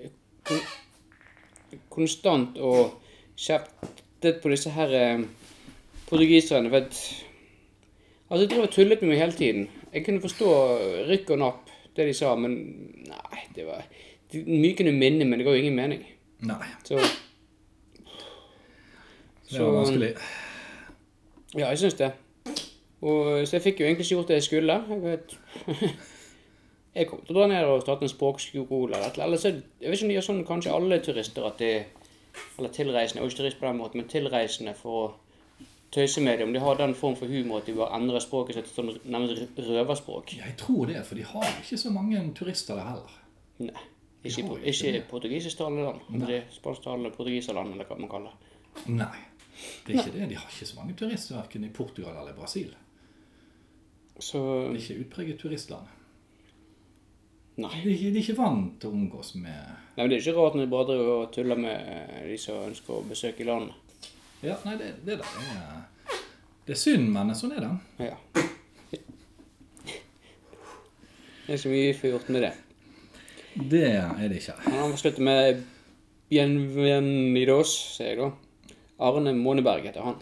eh, 0.00 0.12
kon 0.46 0.62
konstant 1.90 2.56
og 2.58 2.96
kjeftet 3.38 4.40
på 4.42 4.50
disse 4.52 4.72
her 4.74 4.94
eh, 4.96 5.26
portugiserne, 6.10 6.70
for 6.70 6.86
at 6.86 7.02
Altså, 8.30 8.44
jeg 8.44 8.50
drev 8.50 8.62
og 8.62 8.70
tullet 8.70 9.00
med 9.02 9.08
meg 9.10 9.18
hele 9.18 9.34
tiden. 9.34 9.64
Jeg 9.90 10.04
kunne 10.06 10.22
forstå 10.22 10.50
rykk 11.08 11.32
og 11.34 11.38
napp, 11.40 11.70
det 11.96 12.04
de 12.06 12.12
sa, 12.14 12.36
men 12.38 12.52
nei, 13.08 13.40
det 13.56 13.64
var 13.66 13.80
de, 14.30 14.44
Mye 14.46 14.76
kunne 14.78 14.92
minne, 14.94 15.26
men 15.26 15.40
det 15.40 15.46
ga 15.48 15.54
jo 15.56 15.62
ingen 15.64 15.74
mening. 15.74 16.04
Nei, 16.46 16.68
Så 16.86 17.00
det 19.50 19.64
var 19.64 19.74
vanskelig. 19.80 20.12
Ja, 21.56 21.72
jeg 21.72 21.80
syns 21.82 21.98
det. 21.98 22.12
Og, 23.00 23.46
så 23.48 23.56
jeg 23.56 23.64
fikk 23.64 23.80
jo 23.80 23.86
egentlig 23.86 24.06
ikke 24.06 24.16
gjort 24.16 24.28
det 24.28 24.40
jeg 24.40 24.48
skulle. 24.48 24.80
Jeg 24.90 25.02
vet 25.04 25.36
Jeg 26.94 27.06
kommer 27.06 27.26
til 27.26 27.36
å 27.36 27.38
dra 27.38 27.46
ned 27.46 27.68
og 27.70 27.82
starte 27.84 28.02
en 28.02 28.10
språkskole 28.10 28.96
eller 28.96 29.06
et 29.06 29.14
eller 29.18 29.28
annet. 29.28 29.44
Jeg 29.78 29.90
vet 29.90 29.94
ikke 29.94 30.06
om 30.06 30.10
de 30.10 30.16
gjør 30.16 30.26
sånn 30.26 30.46
kanskje 30.48 30.72
alle 30.74 30.98
turister 31.04 31.46
at 31.46 31.62
de 31.62 31.72
Eller 32.58 32.70
tilreisende, 32.74 33.22
og 33.22 33.30
ikke 33.30 33.40
turist 33.40 33.58
på 33.58 33.66
den 33.66 33.78
måten, 33.78 34.00
men 34.00 34.08
tilreisende 34.10 34.74
for 34.78 34.98
å 34.98 35.06
tøyse 35.94 36.22
med 36.22 36.38
det. 36.38 36.46
Om 36.46 36.52
de 36.54 36.60
har 36.62 36.76
den 36.78 36.94
form 36.94 37.16
for 37.18 37.30
humor 37.30 37.58
at 37.60 37.66
de 37.66 37.74
bare 37.74 37.96
endrer 37.98 38.22
språket 38.22 38.58
sitt 38.58 38.68
til 38.70 38.76
sånn 38.76 39.10
nærmest 39.10 39.58
røverspråk. 39.66 40.34
Jeg 40.38 40.54
tror 40.60 40.86
det, 40.90 41.00
for 41.08 41.18
de 41.18 41.24
har 41.26 41.48
ikke 41.62 41.78
så 41.82 41.90
mange 41.94 42.22
turister 42.38 42.78
der 42.78 42.86
heller. 42.86 43.16
Nei. 43.64 43.86
Ikke, 44.20 44.44
ikke 44.44 44.68
ikke 44.68 44.92
det. 44.92 45.02
portugisisktalende 45.08 45.86
land. 45.88 46.22
Eller 46.22 46.46
spansktalende 46.52 47.10
portugiserland, 47.16 47.74
eller 47.74 47.88
hva 47.88 47.98
man 47.98 48.12
kaller 48.12 48.36
det. 48.36 48.84
Nei, 48.92 49.24
det 49.86 49.94
er 49.94 50.02
ikke 50.04 50.14
det. 50.18 50.28
De 50.30 50.38
har 50.38 50.54
ikke 50.54 50.68
så 50.68 50.78
mange 50.78 50.96
turister 51.00 51.38
verken 51.38 51.64
i 51.66 51.72
Portugal 51.74 52.14
eller 52.20 52.36
Brasil. 52.36 52.74
Så 54.20 54.40
Det 54.70 54.76
er 54.76 54.82
ikke 54.84 55.04
utpreget 55.06 55.40
turistland. 55.40 55.86
Nei. 57.60 57.72
De 57.84 57.92
de 57.96 58.08
er 58.08 58.22
ikke 58.22 58.38
vant 58.38 58.76
til 58.80 58.88
å 58.88 58.96
omgås 58.96 59.34
med 59.36 59.52
Nei, 59.52 60.04
men 60.04 60.10
Det 60.10 60.16
er 60.16 60.22
ikke 60.22 60.36
rart 60.38 60.54
når 60.56 60.64
de 60.64 60.72
bare 60.72 60.88
driver 60.88 61.10
og 61.16 61.32
tuller 61.34 61.58
med 61.60 61.88
eh, 61.92 62.28
de 62.30 62.36
som 62.40 62.62
ønsker 62.64 62.94
å 62.94 63.04
besøke 63.08 63.44
landet. 63.44 63.74
Ja, 64.40 64.56
nei, 64.64 64.78
det, 64.80 64.94
det 65.04 65.18
der 65.20 65.34
er 65.52 66.14
Det 66.64 66.76
er 66.76 66.80
synd, 66.80 67.10
men 67.12 67.34
sånn 67.36 67.52
er 67.56 67.66
det. 67.66 67.72
Ja. 68.06 68.16
Det 71.50 71.56
er 71.56 71.58
ikke 71.58 71.72
mye 71.72 71.86
vi 71.88 71.98
får 71.98 72.12
gjort 72.14 72.28
med 72.30 72.44
det. 72.46 72.52
Det 73.70 73.86
er 73.90 74.28
det 74.30 74.38
ikke. 74.38 74.54
Han 74.68 74.78
har 74.78 74.96
sluttet 75.00 75.24
med 75.26 75.64
Bienvenidos, 76.30 77.72
sier 77.96 78.12
jeg 78.12 78.20
da. 78.20 78.30
Arne 79.02 79.32
Måneberg 79.34 79.88
heter 79.88 80.06
han. 80.06 80.20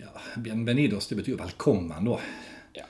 Ja, 0.00 0.14
Bienvenidos, 0.40 1.10
det 1.10 1.18
betyr 1.20 1.36
velkommen, 1.42 2.08
da. 2.08 2.16
Ja, 2.78 2.88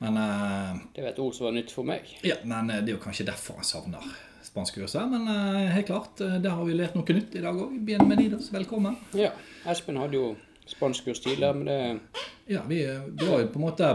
Men, 0.00 0.16
eh, 0.16 0.76
Det 0.94 1.02
var 1.04 1.08
et 1.12 1.18
ord 1.20 1.34
som 1.36 1.44
var 1.50 1.52
nytt 1.52 1.70
for 1.74 1.84
meg. 1.84 2.06
ja, 2.24 2.36
men 2.44 2.70
eh, 2.70 2.80
det 2.80 2.92
er 2.94 2.96
jo 2.98 3.02
kanskje 3.04 3.26
derfor 3.28 3.58
han 3.60 3.64
savner 3.68 4.04
spanskkurset. 4.42 5.08
Men 5.10 5.28
eh, 5.28 5.70
helt 5.74 5.86
klart, 5.90 6.16
der 6.18 6.50
har 6.50 6.64
vi 6.64 6.74
lært 6.78 6.94
noe 6.96 7.04
nytt 7.16 7.34
i 7.36 7.42
dag 7.44 7.54
òg. 7.60 7.74
Bienvenidos, 7.84 8.48
velkommen. 8.54 8.96
Ja, 9.14 9.32
Espen 9.68 9.98
hadde 10.00 10.16
jo 10.16 10.30
spanskkurs 10.70 11.20
tidligere, 11.24 11.54
men 11.54 11.66
det 11.68 12.24
Ja, 12.50 12.62
vi, 12.66 12.80
var 13.20 13.42
jo 13.44 13.50
på 13.52 13.60
en 13.60 13.66
måte 13.68 13.90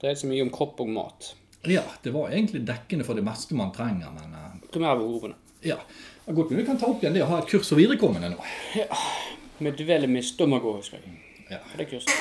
dreide 0.00 0.16
seg 0.20 0.30
mye 0.30 0.44
om 0.46 0.52
kropp 0.54 0.78
og 0.84 0.88
mat. 0.94 1.32
Ja, 1.66 1.82
det 2.04 2.12
var 2.12 2.30
egentlig 2.30 2.62
dekkende 2.68 3.04
for 3.08 3.16
det 3.18 3.24
meste 3.24 3.56
man 3.58 3.72
trenger, 3.74 4.12
men 4.14 4.34
eh, 4.38 4.68
Primærbehovene. 4.72 5.34
ja. 5.66 5.80
Godt 6.24 6.50
men 6.50 6.62
vi 6.62 6.64
kan 6.64 6.78
ta 6.80 6.86
opp 6.88 7.02
igjen 7.02 7.12
det 7.12 7.20
å 7.20 7.26
ha 7.28 7.38
et 7.42 7.50
kurs 7.50 7.68
for 7.68 7.76
viderekommende 7.76 8.30
nå. 8.32 8.38
Med 9.60 9.76
dvele 9.76 10.06
med 10.08 10.24
stomago, 10.24 10.78
husker 10.78 11.02
jeg. 11.02 11.18
Ja, 11.50 11.58
Det 11.76 11.84
kurset. 11.90 12.14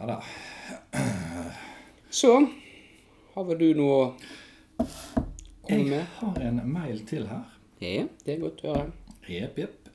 ja 0.00 0.06
da. 0.06 0.16
Så 2.10 2.48
har 3.34 3.44
vel 3.44 3.58
du 3.60 3.68
noe 3.78 3.98
å 4.00 4.86
komme 5.62 5.84
med? 5.84 5.98
Jeg 5.98 6.06
har 6.20 6.40
en 6.48 6.60
mail 6.72 7.02
til 7.08 7.26
her. 7.28 7.44
Ja, 7.82 8.06
det 8.24 8.34
er 8.34 8.40
godt 8.42 8.62
å 8.64 8.72
høre. 8.72 8.92
Jepp, 9.28 9.58
jepp. 9.60 9.90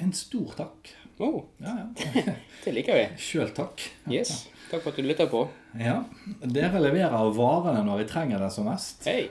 En 0.00 0.12
stor 0.16 0.52
takk. 0.56 0.92
Oh, 1.20 1.42
Ja, 1.60 1.74
ja. 1.82 2.34
det 2.64 2.72
liker 2.72 2.96
vi. 2.96 3.06
Sjøl 3.20 3.50
takk. 3.56 3.82
Yes. 4.08 4.46
Takk 4.70 4.84
for 4.84 4.92
at 4.94 5.00
du 5.00 5.04
lytter 5.04 5.28
på. 5.28 5.42
Ja. 5.76 5.98
Dere 6.40 6.80
leverer 6.80 7.32
varene 7.36 7.82
når 7.84 8.04
vi 8.04 8.06
trenger 8.12 8.40
det 8.40 8.52
som 8.54 8.70
mest. 8.70 9.02
Hei. 9.10 9.26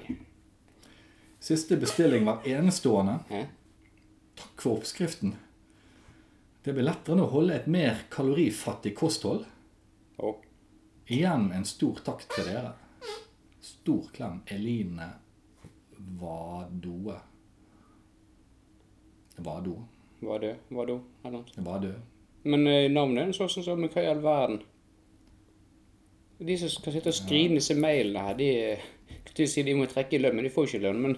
Siste 1.42 1.80
bestilling 1.80 2.28
var 2.28 2.44
enestående. 2.46 3.22
Hæ? 3.32 3.46
Takk 4.40 4.62
for 4.66 4.78
oppskriften. 4.78 5.34
Det 6.68 6.76
blir 6.76 6.86
lettere 6.86 7.24
å 7.24 7.32
holde 7.32 7.56
et 7.56 7.72
mer 7.72 8.04
kalorifattig 8.12 8.92
kosthold. 9.00 9.48
Å, 10.20 10.36
Igjen 11.10 11.50
en 11.56 11.66
stor 11.66 12.04
takk 12.06 12.22
til 12.30 12.46
dere. 12.52 12.76
Stor 13.66 14.12
klem, 14.14 14.44
Eline 14.54 15.08
Vadoe. 16.20 17.18
Vado. 19.40 19.76
var 20.20 20.56
Vado? 20.70 21.00
Eller 21.24 21.32
noe. 21.32 21.44
Vadø. 21.56 21.94
Men 22.44 22.68
eh, 22.68 22.92
navnet 22.92 23.30
er 23.30 23.36
sånn 23.36 23.52
som 23.52 23.66
så, 23.66 23.76
men 23.80 23.92
hva 23.92 24.04
i 24.04 24.10
all 24.12 24.22
verden? 24.24 24.60
De 26.40 26.56
som 26.60 26.72
skal 26.72 26.96
sitte 26.96 27.12
og 27.12 27.18
skrive 27.18 27.58
disse 27.58 27.76
mailene 27.76 28.26
her, 28.30 28.38
de 29.36 29.48
si 29.48 29.64
de 29.64 29.76
må 29.76 29.88
trekke 29.92 30.16
i 30.16 30.22
lønn, 30.22 30.38
men 30.38 30.48
de 30.48 30.52
får 30.54 30.70
ikke 30.70 30.84
lønn. 30.86 31.02
Men 31.04 31.18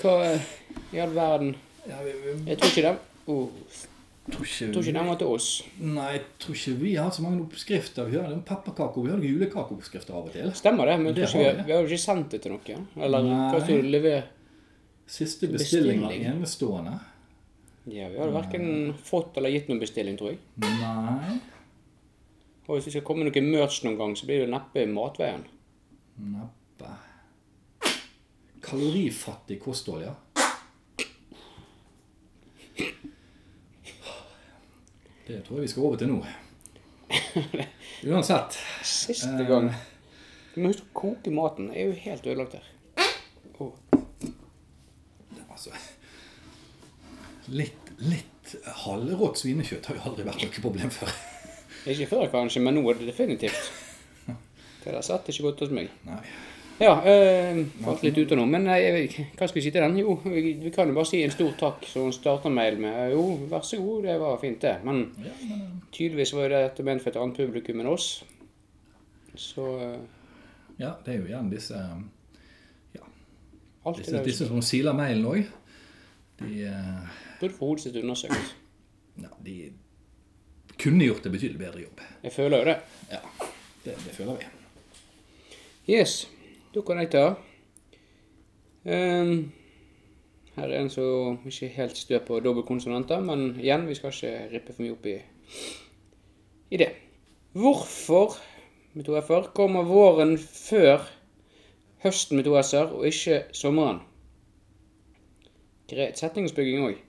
hva 0.00 0.16
eh, 0.26 0.48
i 0.96 1.02
all 1.04 1.14
verden? 1.16 1.54
Jeg 1.86 2.58
tror 2.58 2.72
ikke 2.72 2.88
det. 2.88 2.96
oh, 3.32 3.86
tror 4.32 4.46
ikke, 4.46 4.66
tror 4.74 4.82
ikke 4.86 4.94
den 4.98 5.08
var 5.10 5.18
til 5.20 5.32
oss. 5.36 5.48
Nei, 5.80 6.06
jeg 6.16 6.22
tror 6.42 6.56
ikke 6.58 6.74
vi 6.80 6.92
har 6.98 7.10
så 7.14 7.22
mange 7.24 7.42
oppskrifter. 7.44 8.08
Vi 8.10 8.16
har 8.18 8.30
en 8.32 8.42
pepperkake, 8.46 8.98
og 8.98 9.04
vi 9.06 9.12
har 9.12 9.26
julekakeoppskrifter 9.26 10.14
av 10.16 10.28
og 10.28 10.32
til. 10.34 10.48
Stemmer 10.58 10.90
det, 10.90 10.96
men 11.02 11.14
Det 11.14 11.28
vi, 11.32 11.42
vi. 11.44 11.64
vi 11.68 11.72
har 11.74 11.82
jo 11.84 11.90
ikke 11.90 12.02
sendt 12.04 12.30
det 12.34 12.40
til 12.42 12.54
noen. 12.56 12.86
Eller 12.96 13.22
Nei. 13.26 13.42
hva 13.52 13.60
står 13.62 13.82
det? 13.82 13.92
Lever? 13.96 14.24
Siste 15.06 15.46
bestilling 15.52 16.00
var 16.02 16.16
enestående. 16.18 16.96
Ja, 17.86 18.08
vi 18.10 18.18
har 18.18 18.32
verken 18.34 18.94
fått 19.06 19.36
eller 19.38 19.52
gitt 19.54 19.68
noen 19.70 19.78
bestilling, 19.84 20.16
tror 20.18 20.32
jeg. 20.32 20.40
Nei. 20.64 21.36
Og 22.66 22.72
hvis 22.74 22.88
det 22.88 22.96
skal 22.96 23.04
komme 23.06 23.22
noe 23.28 23.42
merch 23.46 23.84
noen 23.86 23.94
gang, 24.00 24.16
så 24.18 24.26
blir 24.26 24.42
det 24.42 24.50
neppe 24.50 24.82
matveien. 24.90 25.44
Neppe. 26.18 26.90
Kalorifattig 28.66 29.60
kosthold, 29.62 30.02
ja. 30.08 30.14
Det 35.26 35.40
tror 35.46 35.58
jeg 35.58 35.66
vi 35.66 35.70
skal 35.72 35.82
over 35.88 35.96
til 36.00 36.10
nå. 36.12 36.18
Uansett. 38.12 38.58
Siste 38.86 39.32
Eh. 39.32 39.46
gang. 39.48 39.70
Du 40.54 40.60
må 40.62 40.70
huske 40.72 40.86
å 40.86 40.94
koke 41.00 41.30
maten. 41.34 41.70
Jeg 41.74 41.82
er 41.82 41.90
jo 41.90 42.00
helt 42.06 42.26
ødelagt 42.26 42.54
her. 42.56 42.68
Oh. 43.60 43.72
Altså, 45.50 45.72
litt, 47.48 47.90
litt 47.98 48.54
halvrått 48.84 49.40
svinekjøtt 49.40 49.86
har 49.90 49.98
jo 49.98 50.04
aldri 50.10 50.26
vært 50.28 50.42
noe 50.44 50.62
problem 50.62 50.90
før. 50.92 51.12
Ikke 51.86 52.08
før 52.10 52.26
kanskje, 52.32 52.60
men 52.64 52.76
nå 52.78 52.82
er 52.90 52.98
det 53.00 53.10
definitivt. 53.12 53.70
Det 54.86 54.92
der 54.94 55.02
satt 55.02 55.26
ikke 55.32 55.48
godt 55.48 55.64
hos 55.64 55.72
meg. 55.74 55.88
Nei. 56.06 56.20
Ja, 56.80 56.92
øh, 57.08 57.62
falt 57.84 58.02
litt 58.04 58.18
ut 58.20 58.32
av 58.34 58.36
noe, 58.36 58.48
men 58.52 58.66
jeg, 58.68 59.08
hva 59.38 59.46
skal 59.48 59.56
vi 59.56 59.62
si 59.64 59.70
til 59.72 59.80
den? 59.80 59.94
Jo, 60.02 60.18
vi, 60.26 60.42
vi 60.60 60.72
kan 60.74 60.90
jo 60.90 60.96
bare 60.98 61.08
si 61.08 61.22
en 61.24 61.32
stor 61.32 61.54
takk 61.56 61.86
som 61.88 62.08
hun 62.08 62.12
starter 62.12 62.52
mail 62.52 62.76
med. 62.82 62.98
Jo, 63.14 63.22
vær 63.48 63.64
så 63.64 63.78
god, 63.80 64.02
det 64.04 64.16
var 64.20 64.36
fint 64.42 64.60
det. 64.60 64.74
Men 64.84 65.06
Ja, 65.24 65.32
eh, 65.32 65.62
tydeligvis 65.96 66.34
var 66.36 66.52
det 66.52 66.60
det 66.76 66.84
ment 66.84 67.04
for 67.04 67.14
et 67.14 67.16
annet 67.22 67.40
publikum 67.40 67.80
enn 67.80 67.88
oss. 67.94 68.10
Så 69.40 69.64
øh, 69.86 69.96
ja, 70.80 70.92
det 71.06 71.14
er 71.14 71.18
jo 71.22 71.30
igjen 71.30 71.48
disse, 71.52 71.80
alt 73.86 74.02
disse, 74.02 74.12
det 74.18 74.24
disse 74.26 74.50
som 74.50 74.60
siler 74.64 74.96
mailen 74.98 75.24
òg. 75.32 75.48
De, 76.42 76.52
eh, 76.68 77.18
burde 77.40 77.56
få 77.56 77.72
hodet 77.72 77.86
sitt 77.86 77.96
undersøkt. 78.02 78.54
ja, 79.22 79.32
de 79.44 79.58
kunne 80.76 81.08
gjort 81.08 81.24
en 81.24 81.32
betydelig 81.32 81.58
bedre 81.58 81.86
jobb. 81.86 82.00
Jeg 82.22 82.32
føler 82.32 82.58
jo 82.58 82.64
det. 82.68 82.78
Ja, 83.10 83.24
det, 83.84 83.94
det 84.04 84.12
føler 84.12 84.36
vi. 84.42 84.52
Yes, 85.88 86.26
da 86.76 87.06
ta. 87.10 87.26
Ehm, 88.84 89.52
her 90.56 90.68
er 90.68 90.80
en 90.80 90.90
som 90.90 91.38
ikke 91.44 91.68
helt 91.74 91.96
stø 91.96 92.18
på 92.22 92.40
dobbeltkonsonanter, 92.40 93.20
men 93.20 93.56
igjen, 93.60 93.88
vi 93.88 93.94
skal 93.94 94.12
ikke 94.12 94.34
rippe 94.52 94.72
for 94.74 94.84
mye 94.84 94.94
opp 94.94 95.06
i, 95.10 95.16
i 96.70 96.80
det. 96.80 96.92
Hvorfor 97.56 98.36
med 98.94 99.04
to 99.08 99.16
f-er 99.18 99.50
kommer 99.56 99.88
våren 99.88 100.36
før 100.38 101.02
høsten 102.04 102.38
med 102.38 102.46
to 102.46 102.54
s-er, 102.62 102.92
og 102.92 103.08
ikke 103.08 103.42
sommeren? 103.56 104.02
Greit 105.90 106.18
setningsbygging 106.20 106.86
òg. 106.86 107.02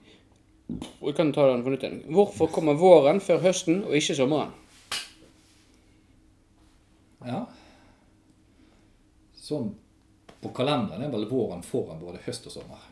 Vi 1.00 1.12
kan 1.16 1.32
ta 1.32 1.46
den 1.48 1.62
på 1.64 1.72
nytt. 1.72 1.86
Hvorfor 2.12 2.50
kommer 2.52 2.76
våren 2.76 3.20
før 3.20 3.40
høsten, 3.46 3.84
og 3.84 3.96
ikke 3.96 4.18
sommeren? 4.18 4.52
Ja. 7.26 7.46
Sånn 9.48 9.70
på 10.42 10.52
kalenderen 10.54 11.02
er 11.06 11.12
vel 11.12 11.26
våren 11.30 11.64
foran 11.66 12.00
både 12.02 12.20
høst 12.26 12.46
og 12.46 12.54
sommer. 12.54 12.82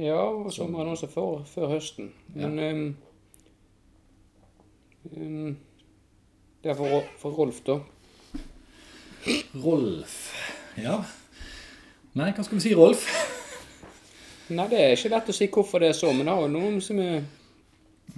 Ja, 0.00 0.18
og 0.18 0.52
sommeren 0.54 0.92
også 0.94 1.08
før, 1.10 1.42
før 1.46 1.74
høsten. 1.74 2.12
Men 2.34 2.58
ja. 2.58 2.70
um, 2.72 2.96
um, 5.12 5.56
Det 6.62 6.72
er 6.72 6.78
for, 6.78 7.04
for 7.20 7.36
Rolf, 7.36 7.60
da. 7.66 7.78
Rolf 9.64 10.16
Ja. 10.80 11.02
Nei, 12.14 12.30
hva 12.30 12.44
skal 12.46 12.58
vi 12.58 12.62
si, 12.62 12.74
Rolf? 12.78 13.04
Nei, 14.54 14.66
det 14.70 14.80
er 14.80 14.94
ikke 14.94 15.10
lett 15.12 15.30
å 15.30 15.34
si 15.34 15.48
hvorfor 15.50 15.82
det 15.82 15.92
er 15.92 15.98
så, 15.98 16.12
men 16.12 16.28
det 16.28 16.34
har 16.34 16.46
jo 16.46 16.52
noe 16.52 16.80
som 16.84 17.00
er 17.02 17.24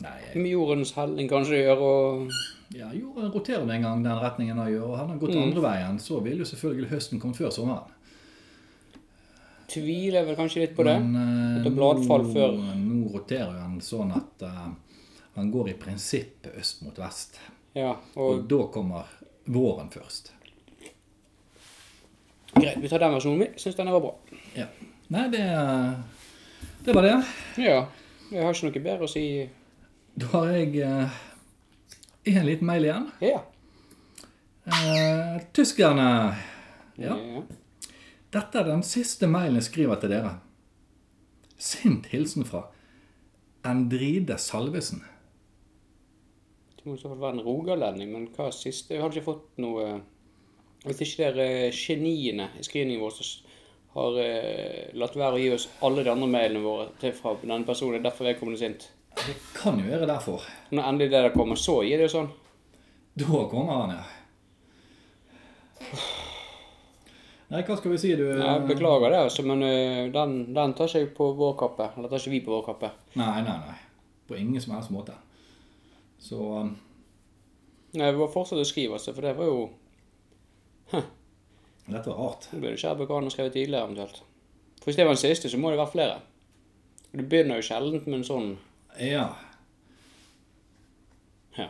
Nei, 0.03 0.17
med 0.35 0.51
jordens 0.51 0.93
helling 0.97 1.29
kanskje 1.31 1.57
å 1.57 1.61
gjøre, 1.63 1.91
og 1.91 2.56
ja, 2.75 2.89
jorda 2.95 3.29
roterer 3.31 3.71
en 3.71 3.83
gang 3.83 4.03
den 4.05 4.19
retningen 4.23 4.59
han 4.59 4.71
gjør. 4.73 4.87
Og 4.91 4.97
hadde 4.99 5.11
han 5.15 5.21
gått 5.23 5.37
andre 5.37 5.63
veien, 5.63 5.99
så 6.03 6.21
ville 6.25 6.43
jo 6.43 6.49
selvfølgelig 6.51 6.91
høsten 6.91 7.21
kommet 7.23 7.39
før 7.39 7.51
sommeren. 7.55 7.93
tviler 9.71 10.25
vel 10.27 10.37
kanskje 10.39 10.61
litt 10.65 10.77
på 10.77 10.85
det. 10.87 10.95
Men 11.03 11.17
eh, 11.21 11.61
Etter 11.61 11.75
bladfall 11.75 12.23
nå, 12.27 12.33
før. 12.33 12.57
nå 12.79 13.13
roterer 13.13 13.53
jo 13.57 13.63
han 13.65 13.81
sånn 13.83 14.13
at 14.15 14.45
uh, 14.47 14.69
han 15.37 15.51
går 15.51 15.71
i 15.73 15.77
prinsippet 15.81 16.55
øst 16.61 16.83
mot 16.87 16.99
vest. 16.99 17.41
Ja, 17.77 17.97
Og 18.15 18.31
og 18.31 18.45
da 18.49 18.61
kommer 18.73 19.05
våren 19.45 19.91
først. 19.93 20.33
greit, 22.57 22.79
vi 22.81 22.89
tar 22.89 22.99
den 23.03 23.13
versjonen 23.13 23.43
vi 23.43 23.49
Syns 23.61 23.77
den 23.77 23.91
var 23.93 24.01
bra. 24.01 24.15
Ja. 24.57 24.67
Nei, 25.13 25.27
det, 25.35 25.43
det 26.87 26.95
var 26.97 27.03
det. 27.05 27.17
Ja. 27.61 27.87
Jeg 28.31 28.43
har 28.43 28.55
ikke 28.55 28.71
noe 28.71 28.83
bedre 28.87 29.07
å 29.07 29.11
si. 29.11 29.27
Da 30.17 30.31
har 30.33 30.49
jeg 30.57 30.81
eh, 30.83 31.19
en 32.35 32.47
liten 32.47 32.67
mail 32.67 32.85
igjen. 32.89 33.11
Ja. 33.21 33.45
Eh, 34.67 35.43
tyskerne 35.53 36.35
Ja. 36.97 37.15
ja. 37.17 37.43
Dette 38.33 38.59
er 38.59 38.65
den 38.67 38.83
siste 38.83 39.29
mailen 39.31 39.61
jeg 39.61 39.69
skriver 39.69 40.01
til 40.01 40.11
dere. 40.11 40.33
Sint 41.57 42.09
hilsen 42.11 42.45
fra 42.45 42.67
Endride 43.65 44.39
Salvesen. 44.39 45.05
Det 46.77 46.85
må 46.87 46.97
i 46.97 47.01
så 47.01 47.09
fall 47.09 47.23
være 47.23 47.39
en 47.39 47.47
rogalending, 47.47 48.13
men 48.13 48.27
hva 48.35 48.49
er 48.51 48.57
siste? 48.57 48.95
Jeg 48.95 49.03
har 49.03 49.15
ikke 49.15 49.31
fått 49.31 49.63
noe 49.63 50.01
Hvis 50.87 51.01
ikke 51.03 51.31
det 51.35 51.47
er 51.51 51.73
geniene 51.75 52.51
i 52.61 52.63
screeningen 52.63 53.03
vår 53.03 53.15
som 53.17 53.47
har 53.97 54.19
eh, 54.23 54.93
latt 54.95 55.17
være 55.17 55.39
å 55.39 55.41
gi 55.41 55.49
oss 55.55 55.65
alle 55.87 56.05
de 56.05 56.13
andre 56.13 56.29
mailene 56.31 56.63
våre 56.63 56.91
til 57.01 57.15
fra 57.17 57.33
denne 57.41 57.65
personen, 57.67 58.05
derfor 58.05 58.27
er 58.27 58.35
vedkommende 58.35 58.61
sint. 58.61 58.85
Det 59.27 59.35
kan 59.57 59.79
jo 59.81 59.89
være 59.91 60.07
derfor. 60.09 60.45
Når 60.71 60.89
endelig 60.89 61.11
det 61.11 61.23
der 61.25 61.35
kommer, 61.35 61.59
så 61.59 61.81
gir 61.83 61.99
det 61.99 62.07
jo 62.09 62.15
sånn. 62.19 62.31
Da 63.17 63.43
kommer 63.51 63.81
han, 63.81 63.97
ja. 63.97 64.05
Nei, 67.47 67.63
hva 67.63 67.77
skal 67.79 67.93
vi 67.93 67.99
si, 68.03 68.13
du? 68.19 68.25
Jeg 68.27 68.65
beklager 68.67 69.13
det, 69.13 69.21
altså, 69.29 69.45
men 69.47 69.63
eh, 69.63 70.09
den, 70.15 70.39
den 70.55 70.75
tar 70.75 70.91
ikke 70.91 71.15
på 71.21 71.29
vår 71.39 71.55
kappe. 71.61 71.91
Eller 71.97 72.11
tar 72.11 72.23
ikke 72.23 72.35
vi 72.35 72.43
på 72.47 72.55
vår 72.55 72.65
kappe. 72.67 72.91
Nei, 73.19 73.39
nei, 73.47 73.57
nei. 73.69 73.77
På 74.27 74.39
ingen 74.39 74.63
som 74.63 74.75
helst 74.75 74.91
måte. 74.95 75.15
Så 76.23 76.39
um, 76.39 76.73
Nei, 77.97 78.11
vi 78.11 78.19
må 78.19 78.27
fortsette 78.29 78.65
å 78.65 78.69
skrive, 78.69 78.99
altså, 78.99 79.15
for 79.15 79.25
det 79.25 79.37
var 79.39 79.47
jo 79.49 79.61
dette 81.87 82.11
var 82.11 82.19
rart. 82.19 82.49
Nå 82.51 82.61
burde 82.61 82.75
ikke 82.75 82.91
Erbekan 82.91 83.31
skrevet 83.31 83.55
tidligere, 83.55 83.87
eventuelt. 83.87 84.23
For 84.81 84.91
hvis 84.91 84.99
det 84.99 85.07
var 85.07 85.15
den 85.15 85.23
siste, 85.23 85.51
så 85.51 85.61
må 85.61 85.71
det 85.71 85.79
være 85.81 85.93
flere. 85.95 86.17
Du 87.13 87.23
begynner 87.23 87.61
jo 87.61 87.67
sjelden 87.69 88.03
med 88.05 88.19
en 88.19 88.27
sånn 88.27 88.51
Ja. 89.01 89.27
Ja. 91.57 91.69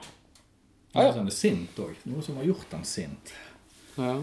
Han 0.95 1.05
Ja, 1.05 1.11
er 1.11 1.15
sånn 1.19 1.31
sint 1.35 1.77
òg. 1.83 1.95
Noe 2.09 2.23
som 2.25 2.39
har 2.41 2.45
gjort 2.49 2.73
han 2.73 2.85
sint. 2.89 3.35
ja. 3.99 4.17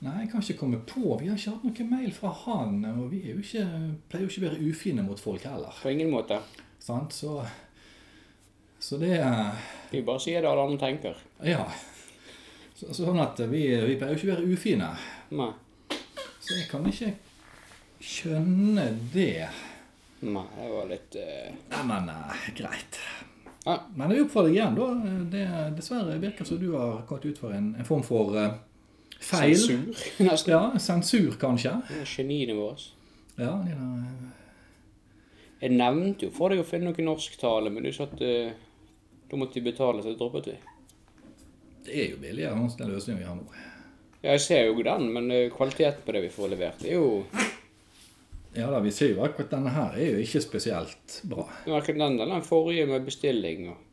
Nei, 0.00 0.14
jeg 0.22 0.30
kan 0.32 0.40
ikke 0.40 0.54
komme 0.62 0.78
på. 0.88 1.18
Vi 1.20 1.26
har 1.28 1.36
ikke 1.36 1.50
hatt 1.52 1.64
noen 1.66 1.90
mail 1.90 2.12
fra 2.16 2.30
han. 2.32 2.78
Og 2.88 3.10
vi 3.10 3.18
er 3.20 3.34
jo 3.34 3.42
ikke, 3.42 3.64
pleier 4.08 4.22
jo 4.24 4.30
ikke 4.30 4.40
å 4.40 4.44
være 4.46 4.68
ufine 4.70 5.02
mot 5.04 5.20
folk 5.20 5.42
heller. 5.44 5.74
På 5.82 5.90
ingen 5.92 6.08
måte. 6.08 6.38
Sant? 6.80 7.12
Så, 7.12 7.34
så 8.80 8.96
det 8.96 9.18
er 9.18 9.50
Vi 9.90 10.00
bare 10.06 10.22
sier 10.24 10.40
det 10.40 10.48
alle 10.48 10.62
andre 10.64 10.78
tenker. 10.80 11.20
Ja. 11.44 11.66
Så, 12.78 12.94
sånn 12.96 13.20
at 13.20 13.42
vi, 13.52 13.66
vi 13.76 13.98
pleier 14.00 14.14
jo 14.14 14.22
ikke 14.22 14.30
å 14.30 14.32
være 14.38 14.48
ufine. 14.56 14.88
Nei. 15.36 15.50
Så 16.40 16.56
jeg 16.56 16.70
kan 16.70 16.88
ikke 16.88 17.12
skjønne 18.00 18.86
det. 19.12 19.50
Nei, 20.20 20.46
det 20.56 20.68
var 20.68 20.88
litt 20.90 21.16
uh... 21.16 21.52
Nei, 21.72 21.84
men 21.88 22.08
uh, 22.12 22.48
greit. 22.56 22.98
Ja. 23.64 23.76
Men 23.96 24.12
jeg 24.12 24.26
oppfordrer 24.26 24.50
deg 24.50 24.58
igjen, 24.58 24.76
da. 24.76 24.88
Det 25.32 25.44
dessverre 25.78 26.16
virker 26.20 26.48
som 26.48 26.58
du 26.60 26.72
har 26.74 27.04
gått 27.08 27.24
ut 27.24 27.38
for 27.40 27.54
en, 27.56 27.70
en 27.80 27.88
form 27.88 28.02
for 28.04 28.36
uh, 28.36 28.58
feil. 29.16 29.56
Sensur, 29.56 30.02
nesten. 30.28 30.52
Ja, 30.52 30.62
sensur, 30.80 31.30
kanskje. 31.40 31.72
Geniene 32.04 32.56
våre. 32.58 32.90
Ja, 33.40 33.54
de 33.64 33.72
der, 33.72 34.34
Jeg 35.60 35.76
nevnte 35.76 36.28
jo 36.28 36.34
for 36.36 36.52
deg 36.52 36.60
å 36.60 36.68
finne 36.68 36.90
noe 36.90 37.06
norsktale, 37.06 37.72
men 37.72 37.88
du 37.88 37.92
sa 37.96 38.04
at 38.08 38.20
uh, 38.20 38.52
da 39.30 39.40
måtte 39.40 39.56
de 39.56 39.64
betale, 39.70 40.02
så 40.02 40.12
det 40.12 40.20
droppet 40.20 40.50
vi. 40.50 40.58
det 41.86 41.96
er 41.96 42.10
jo 42.10 42.20
billigere 42.20 42.58
enn 42.58 42.68
den 42.76 42.92
løsningen 42.92 43.22
vi 43.22 43.28
har 43.28 43.40
nå. 43.40 43.64
Ja, 44.20 44.34
jeg 44.34 44.44
ser 44.44 44.66
jo 44.68 44.84
den, 44.84 45.06
men 45.14 45.32
kvaliteten 45.54 46.04
på 46.04 46.12
det 46.12 46.26
vi 46.26 46.32
får 46.34 46.52
levert, 46.52 46.84
er 46.84 46.98
jo 46.98 47.22
Ja 48.56 48.66
da, 48.70 48.80
vi 48.82 48.90
ser 48.90 49.12
jo 49.12 49.22
akkurat 49.22 49.52
denne 49.52 49.70
her 49.70 49.94
er 49.94 50.16
jo 50.16 50.24
ikke 50.24 50.40
spesielt 50.42 51.20
bra. 51.30 51.44
Verken 51.68 52.00
den 52.02 52.16
eller 52.18 52.34
den 52.34 52.46
forrige 52.46 52.86
med 52.90 53.06
bestilling 53.06 53.68
og 53.70 53.86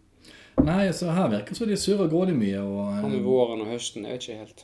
Nei, 0.65 0.87
så 0.89 1.11
her 1.13 1.27
virker 1.29 1.53
det 1.53 1.57
som 1.59 1.69
de 1.69 1.75
surrer 1.77 2.09
grådig 2.09 2.33
mye. 2.33 2.57
og... 2.65 2.87
hva 2.97 3.09
med 3.11 3.21
våren 3.21 3.61
og 3.61 3.67
høsten. 3.69 4.07
Jeg 4.09 4.17
vet 4.17 4.23
ikke 4.25 4.37
helt. 4.39 4.63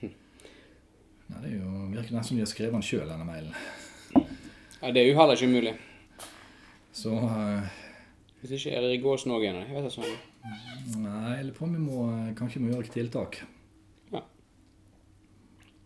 Nei, 0.00 1.42
det 1.42 1.50
er 1.50 1.58
jo, 1.58 1.82
virker 1.92 2.16
nesten 2.16 2.30
som 2.30 2.38
de 2.38 2.46
har 2.46 2.48
skrevet 2.48 2.72
den 2.78 2.86
sjøl, 2.86 3.04
denne 3.10 3.26
mailen. 3.28 3.52
Ja, 4.80 4.88
Det 4.88 5.02
er 5.02 5.10
jo 5.10 5.18
heller 5.20 5.36
ikke 5.36 5.50
umulig. 5.52 5.74
Så 6.96 7.12
eh, 7.12 7.68
Hvis 8.40 8.56
ikke 8.56 8.72
er 8.78 8.88
det 8.88 9.02
gåsen 9.04 9.36
òg 9.36 9.44
igjen. 9.44 9.60
Jeg 9.68 9.76
vet 9.76 9.90
ikke 9.90 9.96
sånn. 10.00 10.18
Nei, 11.04 11.36
jeg 11.36 11.44
lurer 11.50 11.56
på 11.60 11.66
om 11.68 11.76
vi 11.76 11.84
må, 11.84 12.08
kanskje 12.40 12.64
må 12.64 12.72
gjøre 12.72 12.88
et 12.88 12.96
tiltak. 12.96 13.42
Ja, 14.16 14.24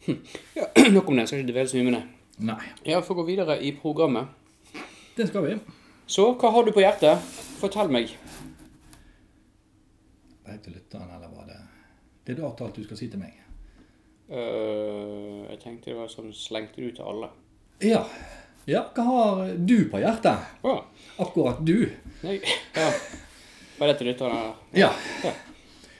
Nok 0.94 1.10
om 1.10 1.18
det. 1.18 1.24
Jeg 1.26 1.32
skal 1.32 1.42
ikke 1.42 1.50
dvele 1.50 1.72
så 1.74 1.80
mye 1.80 1.90
med 1.90 1.98
det. 1.98 2.04
Nei, 2.38 2.60
Ja, 2.84 3.00
For 3.02 3.14
å 3.14 3.22
gå 3.22 3.26
videre 3.28 3.58
i 3.62 3.72
programmet. 3.78 4.26
det 5.16 5.28
skal 5.28 5.44
vi. 5.46 5.58
Så, 6.06 6.34
hva 6.34 6.50
har 6.50 6.64
du 6.64 6.72
på 6.74 6.82
hjertet? 6.82 7.18
Fortell 7.60 7.88
meg. 7.88 8.10
Det 10.44 10.52
er 10.52 10.58
til 10.64 10.74
lytteren, 10.76 11.08
eller 11.14 11.30
var 11.32 11.46
det 11.48 11.60
Det 12.26 12.32
er 12.34 12.40
det 12.42 12.50
talt, 12.58 12.74
du 12.76 12.84
skal 12.84 12.96
si 12.96 13.08
til 13.08 13.20
meg. 13.20 13.38
Uh, 14.30 15.44
jeg 15.50 15.58
tenkte 15.60 15.90
det 15.92 15.98
var 15.98 16.08
sånn 16.08 16.32
slengte 16.32 16.80
du 16.80 16.90
til 16.96 17.04
alle. 17.04 17.28
Ja. 17.84 18.02
Ja, 18.66 18.86
hva 18.96 19.04
har 19.04 19.50
du 19.60 19.76
på 19.92 20.00
hjertet? 20.00 20.40
Ja. 20.64 20.76
Akkurat 21.20 21.60
du. 21.64 21.90
nei, 22.24 22.38
ja. 22.74 22.86
Var 23.78 23.90
det 23.90 23.96
til 23.98 24.08
lytterne? 24.08 24.54
Ja. 24.72 24.88
Ja. 25.24 25.32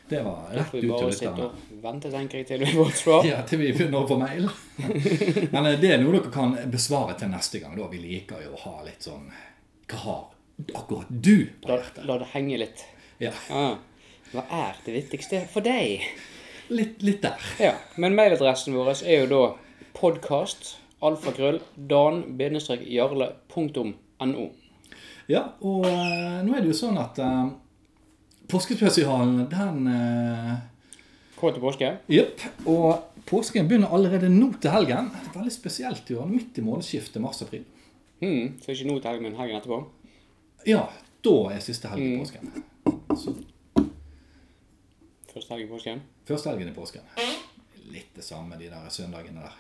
Det 0.09 0.21
var 0.23 0.43
Da 0.51 0.57
rett 0.59 0.69
får 0.71 0.79
ut 0.79 0.83
vi 0.83 0.89
til 0.89 0.91
bare 0.93 1.13
sitte 1.13 1.31
lytterne. 1.31 1.45
og 1.45 1.83
vente, 1.85 2.11
tenker 2.13 2.39
jeg, 2.39 2.47
til 2.47 2.59
vi 2.61 2.67
får 2.75 2.91
svar. 2.99 3.25
Ja, 3.31 3.39
til 3.49 3.59
vi 3.63 3.71
begynner 3.73 3.99
å 4.05 4.09
få 4.11 4.19
mail. 4.21 4.49
Men 5.55 5.67
eh, 5.71 5.79
det 5.81 5.91
er 5.95 5.99
noe 6.03 6.13
dere 6.19 6.31
kan 6.35 6.53
besvare 6.71 7.15
til 7.19 7.29
neste 7.33 7.59
gang. 7.63 7.73
da. 7.79 7.87
Vi 7.89 7.99
liker 8.03 8.43
jo 8.45 8.53
å 8.53 8.61
ha 8.67 8.75
litt 8.85 9.03
sånn 9.09 9.31
Hva 9.89 9.99
har 10.05 10.23
akkurat 10.77 11.09
du 11.11 11.47
på 11.63 11.69
La, 11.73 11.77
hjertet. 11.81 12.05
la 12.07 12.19
det 12.21 12.29
henge 12.35 12.59
litt. 12.61 12.85
Ja, 13.23 13.33
Ah, 13.51 13.77
Hva 14.35 14.43
er 14.51 14.73
det 14.85 14.93
viktigste 15.01 15.47
for 15.51 15.61
deg? 15.65 16.01
litt, 16.71 17.03
litt 17.05 17.21
der. 17.23 17.39
Ja, 17.61 17.73
men 18.01 18.15
mailadressen 18.17 18.75
vår 18.75 19.03
er 19.05 19.25
jo 19.25 19.27
da 19.33 19.43
podkast 19.95 20.77
alfakrøll 21.05 21.59
dan-jarle.no. 22.95 24.47
Ja, 25.29 25.43
og 25.65 25.87
eh, 25.89 26.41
nå 26.45 26.53
er 26.57 26.61
det 26.65 26.69
jo 26.73 26.77
sånn 26.77 26.99
at 27.01 27.19
eh, 27.23 27.45
påskespesialen, 28.49 29.47
den 29.51 29.87
eh, 29.91 30.55
Kåt 31.37 31.55
til 31.57 31.63
påske? 31.65 31.89
Jepp. 32.09 32.41
Og 32.71 33.03
påsken 33.29 33.67
begynner 33.69 33.91
allerede 33.93 34.29
nå 34.31 34.53
til 34.63 34.71
helgen. 34.71 35.11
Er 35.19 35.33
veldig 35.35 35.53
spesielt 35.53 36.11
i 36.11 36.15
år, 36.17 36.29
midt 36.31 36.59
i 36.59 36.65
månedsskiftet 36.65 37.21
mars-april. 37.25 37.65
Hmm, 38.23 38.55
så 38.63 38.71
ikke 38.73 38.87
nå 38.89 38.99
til 39.01 39.11
helgen, 39.11 39.27
men 39.27 39.37
helgen 39.41 39.59
etterpå? 39.59 39.81
Ja, 40.69 40.85
da 41.25 41.35
er 41.53 41.61
siste 41.65 41.89
helg 41.91 42.05
i 42.05 42.15
Mm. 42.15 42.23
påsken. 42.23 42.65
Så 43.19 43.35
Første 45.35 45.51
helg 45.55 45.65
i 45.65 45.69
påsken? 45.73 46.03
første 46.29 46.49
helgen 46.51 46.69
i 46.69 46.75
påsken. 46.75 47.03
Litt 47.91 48.15
det 48.17 48.25
samme 48.25 48.57
de 48.59 48.69
der 48.71 48.89
søndagene 48.91 49.41
der. 49.43 49.57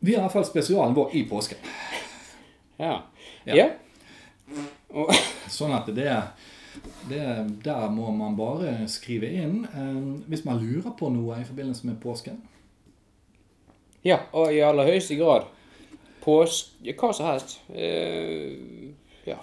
Vi 0.00 0.12
har 0.14 0.20
i 0.20 0.22
hvert 0.22 0.32
fall 0.32 0.44
spesialen 0.48 0.94
vår 0.96 1.10
i 1.14 1.24
påsken. 1.28 1.58
Ja. 2.78 3.02
Ja. 3.46 3.54
Ja. 3.54 3.66
Og, 4.94 5.10
Sånn 5.50 5.74
at 5.76 5.86
det, 5.94 6.06
det 7.08 7.62
Der 7.64 7.90
må 7.90 8.10
man 8.10 8.36
bare 8.36 8.88
skrive 8.88 9.30
inn 9.42 9.64
eh, 9.74 10.00
hvis 10.30 10.44
man 10.46 10.60
lurer 10.62 10.94
på 10.98 11.10
noe 11.10 11.40
i 11.40 11.46
forbindelse 11.46 11.86
med 11.86 12.00
påsken. 12.02 12.40
ja, 14.04 14.18
og 14.32 14.54
i 14.54 14.62
aller 14.64 14.86
høyeste 14.88 15.16
grad 15.16 15.48
pås... 16.24 16.76
Hva 16.84 17.12
som 17.12 17.26
helst. 17.26 17.60
Eh, 17.74 18.92
ja. 19.26 19.38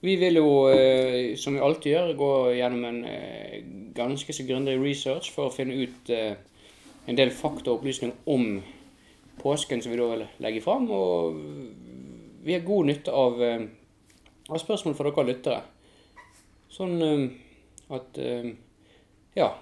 Vi 0.00 0.16
vil 0.20 0.36
jo, 0.36 0.68
eh, 0.68 1.36
som 1.36 1.54
vi 1.54 1.60
alltid 1.60 1.92
gjør, 1.92 2.16
gå 2.16 2.32
gjennom 2.58 2.84
en 2.84 3.04
ganske 3.94 4.32
så 4.32 4.44
grundig 4.44 4.78
research 4.80 5.30
for 5.32 5.48
å 5.48 5.54
finne 5.54 5.76
ut 5.76 6.10
en 6.10 7.16
del 7.16 7.30
fakta 7.30 7.70
og 7.70 7.78
opplysninger 7.78 8.16
om 8.26 8.58
påsken 9.40 9.80
som 9.82 9.92
vi 9.92 10.00
da 10.00 10.08
vil 10.10 10.26
legge 10.44 10.64
fram. 10.64 10.90
Og 10.90 11.38
vi 12.44 12.56
har 12.56 12.66
god 12.66 12.90
nytte 12.90 13.12
av, 13.12 13.40
av 14.50 14.60
spørsmål 14.60 14.96
fra 14.98 15.08
dere 15.12 15.28
lyttere. 15.30 15.62
Sånn 16.74 17.02
eh, 17.02 17.28
at 17.94 18.18
eh, 18.18 18.50
Ja. 19.38 19.54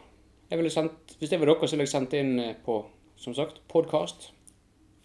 Jeg 0.53 0.59
ville 0.61 0.70
sendt, 0.70 1.14
hvis 1.16 1.31
det 1.33 1.38
var 1.40 1.48
dere, 1.48 1.64
så 1.64 1.72
ville 1.79 1.87
jeg 1.87 1.94
sendt 1.94 2.12
inn 2.12 2.35
eh, 2.40 2.57
på, 2.61 2.75
som 3.16 3.33
sagt, 3.33 3.62
podkast. 3.72 4.27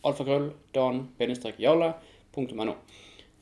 Alfakrøll, 0.04 0.50
dan-jarle.no. 0.76 2.74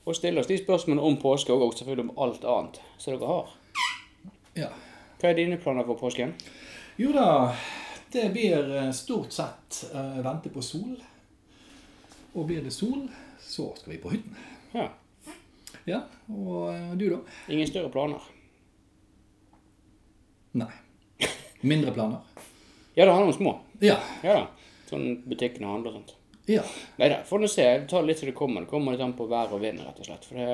Og 0.05 0.13
stille 0.13 0.41
oss 0.41 0.49
de 0.51 0.57
spørsmålene 0.59 1.01
om 1.01 1.17
påske, 1.17 1.49
og 1.53 1.63
også 1.65 1.81
selvfølgelig 1.81 2.05
om 2.05 2.19
alt 2.21 2.45
annet 2.45 2.77
som 3.01 3.15
dere 3.15 3.31
har. 3.31 3.47
Ja. 4.55 4.69
Hva 5.17 5.31
er 5.31 5.39
dine 5.39 5.57
planer 5.57 5.87
for 5.87 5.97
påsken? 5.97 6.37
Jo 7.01 7.09
da, 7.15 7.25
det 8.13 8.29
blir 8.37 8.69
eh, 8.83 8.91
stort 8.93 9.33
sett 9.33 9.81
uh, 9.89 10.21
vente 10.21 10.53
på 10.53 10.61
sol. 10.61 10.93
Og 12.35 12.45
blir 12.45 12.61
det 12.61 12.73
sol, 12.75 13.09
så 13.41 13.71
skal 13.79 13.95
vi 13.95 14.01
på 14.05 14.13
hytten. 14.13 14.37
Ja. 14.77 14.91
Ja, 15.89 16.05
og 16.29 16.97
du 17.01 17.09
da? 17.09 17.17
Ingen 17.49 17.67
større 17.69 17.89
planer. 17.93 18.21
Nei. 20.55 20.71
Mindre 21.61 21.91
planer? 21.91 22.19
Ja, 22.93 23.05
det 23.05 23.11
har 23.11 23.19
noen 23.19 23.33
små. 23.33 23.59
Ja. 23.83 23.97
Ja 24.23 24.37
da. 24.37 24.45
Sånn 24.87 25.17
butikkene 25.27 25.67
handler 25.67 25.91
og 25.91 25.97
sånt. 25.97 26.13
Ja. 26.47 26.63
Nei 27.01 27.09
da, 27.11 27.17
får 27.27 27.41
nå 27.41 27.49
se. 27.51 27.65
Det 27.81 27.89
tar 27.91 28.05
litt 28.07 28.21
til 28.21 28.29
det 28.31 28.37
kommer. 28.37 28.63
Det 28.63 28.71
kommer 28.71 28.95
litt 28.95 29.03
an 29.03 29.15
på 29.17 29.27
vær 29.27 29.51
og 29.51 29.59
vind, 29.65 29.81
rett 29.83 29.99
og 29.99 30.07
slett. 30.07 30.27
For 30.29 30.39
det 30.39 30.45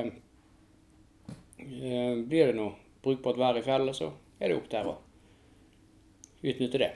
eh, 1.59 2.15
Blir 2.25 2.49
det 2.49 2.57
noe 2.57 2.73
brukbart 3.05 3.37
vær 3.37 3.59
i 3.59 3.63
fjellet, 3.65 3.97
så 3.97 4.09
er 4.39 4.49
det 4.49 4.57
opp 4.57 4.69
der 4.71 4.89
å 4.89 4.95
utnytte 6.41 6.81
det. 6.81 6.91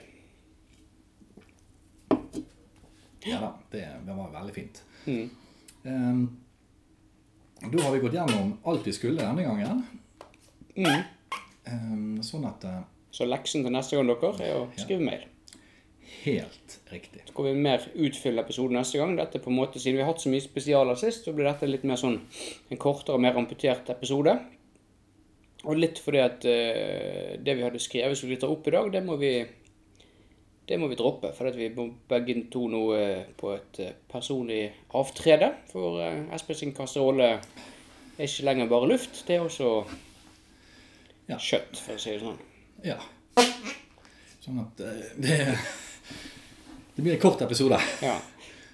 Ja 3.26 3.38
da, 3.42 3.52
det, 3.70 3.84
det 4.06 4.18
var 4.18 4.34
veldig 4.34 4.54
fint. 4.54 4.82
Mm. 5.06 5.30
Um, 5.82 6.26
da 7.60 7.84
har 7.84 7.94
vi 7.94 8.02
gått 8.02 8.18
gjennom 8.18 8.52
alt 8.66 8.86
vi 8.86 8.94
skulle 8.94 9.22
denne 9.22 9.46
gangen. 9.46 9.86
Mm. 10.74 11.02
Um, 11.66 12.22
sånn 12.26 12.46
at 12.46 12.66
eh, 12.66 12.82
Så 13.16 13.24
leksen 13.24 13.64
til 13.64 13.72
neste 13.72 13.96
gang 13.96 14.10
dere 14.10 14.34
er 14.44 14.58
å 14.60 14.66
skrive 14.76 15.00
mail. 15.06 15.24
Helt 16.26 16.74
riktig. 16.90 17.22
Så 17.26 17.32
kommer 17.34 17.54
vi 17.54 17.62
mer 17.64 17.84
utfylle 17.94 18.42
episoden 18.42 18.76
neste 18.76 18.98
gang. 19.00 19.14
Dette 19.18 19.40
på 19.42 19.50
en 19.50 19.56
måte, 19.56 19.80
Siden 19.80 19.96
vi 19.96 20.02
har 20.04 20.10
hatt 20.10 20.22
så 20.22 20.30
mye 20.32 20.42
spesialer 20.44 20.98
sist, 20.98 21.24
så 21.24 21.32
blir 21.34 21.46
dette 21.48 21.68
litt 21.70 21.86
mer 21.86 21.98
sånn 22.00 22.18
en 22.70 22.80
kortere 22.82 23.16
og 23.16 23.22
mer 23.24 23.38
amputert 23.38 23.88
episode. 23.94 24.34
Og 25.66 25.78
litt 25.78 26.00
fordi 26.02 26.20
at 26.22 26.44
uh, 26.46 27.36
det 27.42 27.54
vi 27.58 27.64
hadde 27.64 27.80
skrevet 27.82 28.18
som 28.18 28.30
vi 28.30 28.38
tar 28.42 28.52
opp 28.52 28.66
i 28.68 28.74
dag, 28.74 28.90
det 28.92 29.02
må 29.06 29.16
vi, 29.18 29.32
det 30.68 30.78
må 30.82 30.90
vi 30.90 30.98
droppe. 30.98 31.32
For 31.34 31.56
vi 31.56 31.70
må 31.74 31.88
begge 32.10 32.36
to 32.52 32.66
nå 32.70 32.82
uh, 32.92 33.22
på 33.38 33.54
et 33.54 33.80
uh, 33.86 33.94
personlig 34.12 34.60
avtrede. 34.98 35.52
For 35.72 36.02
Espen 36.36 36.60
sin 36.60 36.74
kasserolle 36.76 37.32
er 37.36 38.26
ikke 38.28 38.46
lenger 38.50 38.70
bare 38.70 38.92
luft, 38.92 39.24
det 39.28 39.38
er 39.38 39.46
også 39.46 39.72
Ja. 41.26 41.40
kjøtt, 41.42 41.74
for 41.82 41.96
å 41.96 41.98
si 41.98 42.12
det 42.14 42.20
sånn. 42.22 42.38
Ja. 42.84 42.96
Sånn 44.44 44.60
at 44.62 44.80
eh, 44.80 45.12
det 45.16 45.36
Det 46.96 47.02
blir 47.02 47.12
en 47.12 47.20
kort 47.20 47.42
episode. 47.44 47.76
Ja. 48.00 48.14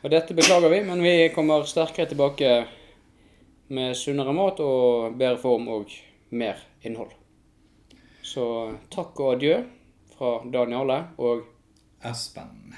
Og 0.03 0.11
dette 0.11 0.35
beklager 0.35 0.71
vi, 0.71 0.83
men 0.87 1.03
vi 1.03 1.15
kommer 1.35 1.65
sterkere 1.67 2.11
tilbake 2.11 2.53
med 3.73 3.97
sunnere 3.99 4.35
mat 4.37 4.61
og 4.63 5.17
bedre 5.19 5.41
form 5.43 5.67
og 5.75 5.91
mer 6.31 6.61
innhold. 6.87 7.11
Så 8.23 8.45
takk 8.95 9.19
og 9.19 9.37
adjø 9.37 9.59
fra 10.15 10.37
Daniel 10.55 10.95
og 11.19 11.45
Espen. 12.07 12.75